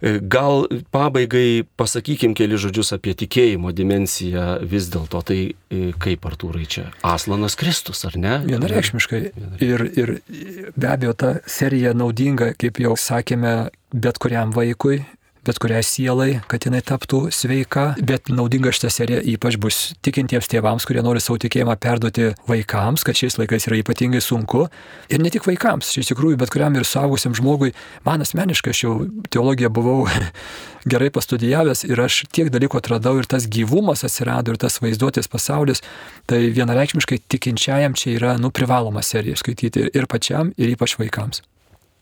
E, 0.00 0.18
gal 0.20 0.66
pabaigai 0.92 1.64
pasakykim 1.80 2.34
keli 2.36 2.60
žodžius 2.60 2.92
apie 2.96 3.14
tikėjimo 3.16 3.72
dimenciją 3.76 4.44
vis 4.68 4.90
dėlto. 4.92 5.22
Tai 5.28 5.38
e, 5.48 5.80
kaip 6.00 6.28
Artūrai 6.28 6.68
čia? 6.68 6.86
Aslanas 7.04 7.56
Kristus, 7.60 8.04
ar 8.08 8.16
ne? 8.20 8.36
Vienareikšmiškai. 8.44 9.22
Ir, 9.64 9.84
ir 9.96 10.14
be 10.76 10.92
abejo, 10.92 11.16
ta 11.16 11.32
serija 11.48 11.96
naudinga, 11.96 12.52
kaip 12.60 12.80
jau 12.84 12.96
sakėme, 13.00 13.39
bet 13.90 14.20
kuriam 14.22 14.54
vaikui, 14.54 15.00
bet 15.46 15.58
kuriai 15.60 15.82
sielai, 15.84 16.40
kad 16.50 16.64
jinai 16.66 16.82
taptų 16.84 17.22
sveika, 17.32 17.94
bet 18.06 18.28
naudinga 18.32 18.72
šitą 18.74 18.90
seriją 18.92 19.20
ypač 19.34 19.56
bus 19.60 19.78
tikintiems 20.04 20.48
tėvams, 20.52 20.84
kurie 20.88 21.02
nori 21.04 21.22
savo 21.22 21.38
tikėjimą 21.40 21.76
perduoti 21.80 22.30
vaikams, 22.48 23.04
kad 23.06 23.16
šiais 23.16 23.38
laikais 23.40 23.66
yra 23.70 23.80
ypatingai 23.80 24.20
sunku. 24.24 24.66
Ir 25.08 25.22
ne 25.24 25.32
tik 25.32 25.48
vaikams, 25.48 25.94
iš 26.00 26.12
tikrųjų, 26.12 26.38
bet 26.40 26.52
kuriam 26.52 26.76
ir 26.76 26.84
suaugusiam 26.88 27.36
žmogui. 27.36 27.72
Man 28.04 28.24
asmeniškai 28.24 28.74
aš 28.74 28.82
jau 28.84 28.94
teologiją 29.32 29.72
buvau 29.72 30.04
gerai 30.92 31.08
pastudijavęs 31.14 31.86
ir 31.88 32.04
aš 32.04 32.24
tiek 32.32 32.52
dalykų 32.52 32.82
atradau 32.82 33.16
ir 33.20 33.28
tas 33.30 33.48
gyvumas 33.48 34.04
atsirado 34.04 34.52
ir 34.52 34.60
tas 34.60 34.76
vaizduotės 34.84 35.30
pasaulis, 35.32 35.80
tai 36.28 36.44
vienareikšmiškai 36.52 37.22
tikinčiajam 37.32 37.96
čia 37.96 38.18
yra 38.18 38.36
nu 38.40 38.52
privaloma 38.52 39.04
serija 39.04 39.40
skaityti 39.40 39.88
ir 39.88 40.10
pačiam, 40.10 40.52
ir 40.60 40.76
ypač 40.76 40.98
vaikams. 41.00 41.40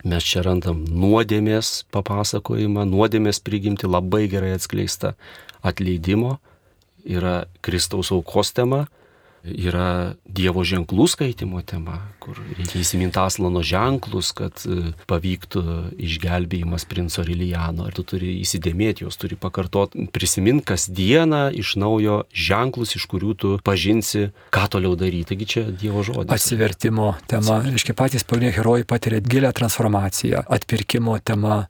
Mes 0.07 0.23
čia 0.23 0.45
randam 0.45 0.85
nuodėmės 0.87 1.83
papasakojimą, 1.91 2.85
nuodėmės 2.87 3.41
prigimti 3.43 3.89
labai 3.89 4.29
gerai 4.31 4.53
atskleista 4.55 5.15
atleidimo, 5.59 6.37
yra 7.03 7.49
Kristaus 7.65 8.13
aukos 8.15 8.53
tema, 8.55 8.85
yra 9.43 10.15
Dievo 10.29 10.63
ženklų 10.67 11.07
skaitimo 11.09 11.61
tema, 11.65 11.99
kur 12.21 12.37
reikia 12.57 12.79
įsiminti 12.81 13.19
aslano 13.21 13.63
ženklus, 13.65 14.31
kad 14.37 14.61
e, 14.67 14.91
pavyktų 15.09 15.63
išgelbėjimas 15.97 16.85
princo 16.89 17.23
Rilijano. 17.25 17.87
Ir 17.89 17.97
tu 17.97 18.05
turi 18.13 18.35
įsidėmėti, 18.43 19.05
jos 19.07 19.19
turi 19.19 19.39
pakartoti, 19.39 20.07
prisimint 20.13 20.63
kasdieną 20.67 21.49
iš 21.57 21.75
naujo 21.81 22.21
ženklus, 22.33 22.95
iš 22.99 23.07
kurių 23.11 23.35
tu 23.39 23.53
pažinsi, 23.65 24.29
ką 24.53 24.65
toliau 24.75 24.95
daryti. 24.99 25.31
Taigi 25.33 25.49
čia 25.55 25.65
Dievo 25.69 26.03
žodis. 26.05 26.31
Atsivertimo 26.35 27.13
tema. 27.29 27.61
Reiškia, 27.65 27.97
patys 27.97 28.27
pagrindiniai 28.27 28.57
herojai 28.59 28.87
patiria 28.87 29.23
gilę 29.23 29.53
transformaciją. 29.55 30.45
Atpirkimo 30.49 31.17
tema 31.19 31.65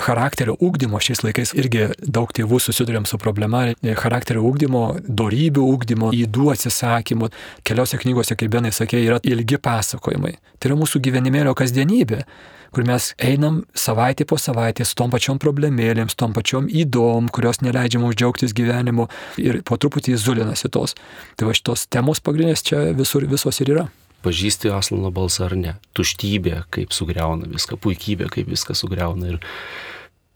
charakterio 0.00 0.56
ūkdymo 0.60 1.00
šiais 1.02 1.24
laikais 1.24 1.54
irgi 1.58 1.88
daug 2.00 2.30
tėvų 2.36 2.60
susidurėm 2.62 3.08
su 3.08 3.18
problema 3.20 3.66
charakterio 4.02 4.44
ūkdymo, 4.48 4.84
darybių 5.06 5.66
ūkdymo, 5.74 6.12
įdų 6.24 6.52
atsisakymų. 6.54 7.30
Keliose 7.66 8.00
knygose, 8.02 8.36
kaip 8.38 8.52
Benai 8.52 8.72
sakė, 8.74 9.02
yra 9.04 9.20
ilgi 9.26 9.60
pasakojimai. 9.62 10.36
Tai 10.58 10.72
yra 10.72 10.80
mūsų 10.80 11.02
gyvenimėlio 11.04 11.54
kasdienybė 11.58 12.24
kur 12.70 12.84
mes 12.86 13.08
einam 13.18 13.64
savaitę 13.74 14.26
po 14.30 14.38
savaitės 14.38 14.92
tom 14.98 15.10
pačiom 15.10 15.40
problemėlėm, 15.42 16.10
su 16.10 16.18
tom 16.22 16.34
pačiom 16.36 16.68
įdom, 16.82 17.30
kurios 17.34 17.62
neleidžia 17.64 17.98
mums 18.02 18.18
džiaugtis 18.18 18.54
gyvenimu 18.54 19.08
ir 19.42 19.62
po 19.66 19.78
truputį 19.80 20.14
zulinasi 20.14 20.70
tos. 20.70 20.94
Tai 21.34 21.50
va 21.50 21.56
šitos 21.56 21.88
temos 21.90 22.22
pagrindinės 22.22 22.62
čia 22.70 22.84
visur 22.94 23.26
visos 23.30 23.58
ir 23.64 23.74
yra 23.74 23.88
pažįsti 24.24 24.72
Aslano 24.74 25.12
balsą 25.14 25.46
ar 25.48 25.56
ne. 25.58 25.76
Tuštybė, 25.96 26.64
kaip 26.74 26.96
sugriauna 26.96 27.48
viską, 27.50 27.78
puikybė, 27.80 28.30
kaip 28.32 28.50
viską 28.50 28.76
sugriauna. 28.78 29.36
Ir 29.36 29.40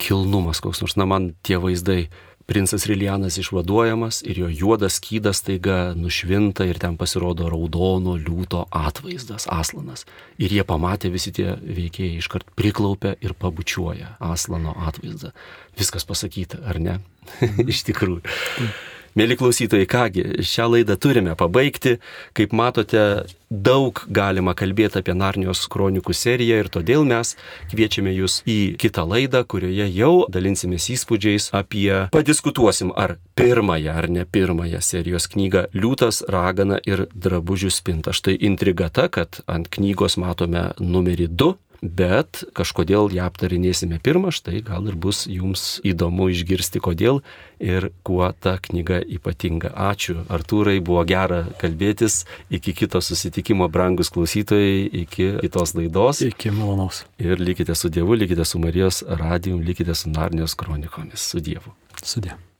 kilnumas 0.01 0.61
koks 0.63 0.83
nors. 0.83 0.97
Na, 0.99 1.07
man 1.09 1.33
tie 1.45 1.59
vaizdai. 1.61 2.05
Princas 2.45 2.83
Rilianas 2.85 3.39
išvaduojamas 3.41 4.19
ir 4.21 4.37
jo 4.37 4.47
juodas 4.53 4.99
skydas 4.99 5.39
taiga 5.41 5.95
nušvinta 5.97 6.67
ir 6.69 6.77
ten 6.77 6.93
pasirodo 6.93 7.47
raudono 7.49 8.13
liūto 8.21 8.67
atvaizdas, 8.69 9.47
aslanas. 9.49 10.05
Ir 10.37 10.53
jie 10.53 10.61
pamatė 10.61 11.09
visi 11.09 11.33
tie 11.33 11.55
veikėjai 11.57 12.21
iškart 12.21 12.53
priklaupia 12.53 13.15
ir 13.17 13.33
pabučiuoja 13.33 14.19
aslano 14.21 14.75
atvaizdą. 14.77 15.33
Viskas 15.73 16.05
pasakyta, 16.05 16.61
ar 16.69 16.77
ne? 16.77 16.99
Iš 17.73 17.81
tikrųjų. 17.89 18.21
Mėly 19.15 19.37
klausytojai, 19.39 19.87
kągi, 19.87 20.23
šią 20.43 20.65
laidą 20.73 20.97
turime 20.99 21.37
pabaigti. 21.39 21.93
Kaip 22.35 22.51
matote, 22.51 23.23
daug 23.47 24.01
galima 24.11 24.51
kalbėti 24.59 24.99
apie 24.99 25.13
Narnijos 25.15 25.61
kronikų 25.71 26.11
seriją 26.11 26.57
ir 26.59 26.69
todėl 26.73 27.07
mes 27.07 27.31
kviečiame 27.71 28.11
jūs 28.11 28.41
į 28.43 28.57
kitą 28.81 29.05
laidą, 29.07 29.45
kurioje 29.47 29.87
jau 29.95 30.27
dalinsimės 30.27 30.89
įspūdžiais 30.97 31.47
apie, 31.55 32.09
padiskutuosim 32.11 32.91
ar 32.91 33.15
pirmąją 33.39 33.95
ar 33.95 34.09
ne 34.11 34.27
pirmąją 34.27 34.83
serijos 34.83 35.29
knygą 35.31 35.69
Liūtas, 35.71 36.25
Ragana 36.27 36.81
ir 36.83 37.07
Drabužių 37.15 37.71
spinta. 37.71 38.11
Štai 38.11 38.35
intriga 38.35 38.91
ta, 38.91 39.07
kad 39.07 39.39
ant 39.47 39.71
knygos 39.71 40.19
matome 40.19 40.73
numerį 40.83 41.31
2 41.31 41.53
bet 41.81 42.43
kažkodėl 42.57 43.11
ją 43.15 43.25
aptarinėsime 43.29 43.99
pirmą, 44.03 44.31
štai 44.35 44.61
gal 44.65 44.87
ir 44.89 44.95
bus 44.95 45.25
jums 45.29 45.79
įdomu 45.85 46.29
išgirsti, 46.33 46.81
kodėl 46.83 47.21
ir 47.59 47.89
kuo 48.07 48.27
ta 48.31 48.57
knyga 48.61 49.01
ypatinga. 49.17 49.73
Ačiū, 49.89 50.23
Artūrai, 50.31 50.79
buvo 50.79 51.03
gera 51.07 51.43
kalbėtis. 51.61 52.23
Iki 52.53 52.75
kito 52.81 53.01
susitikimo, 53.03 53.69
brangus 53.71 54.11
klausytojai, 54.15 54.87
iki 55.03 55.29
kitos 55.43 55.75
laidos. 55.77 56.23
Iki 56.25 56.55
malonaus. 56.55 57.03
Ir 57.21 57.39
likite 57.41 57.75
su 57.75 57.91
Dievu, 57.93 58.17
likite 58.17 58.45
su 58.45 58.59
Marijos 58.59 59.03
radijum, 59.07 59.63
likite 59.65 59.95
su 59.95 60.11
Narnijos 60.11 60.57
kronikomis. 60.59 61.31
Su 61.31 61.39
Dievu. 61.39 61.75
Su 62.03 62.19
Dievu. 62.21 62.54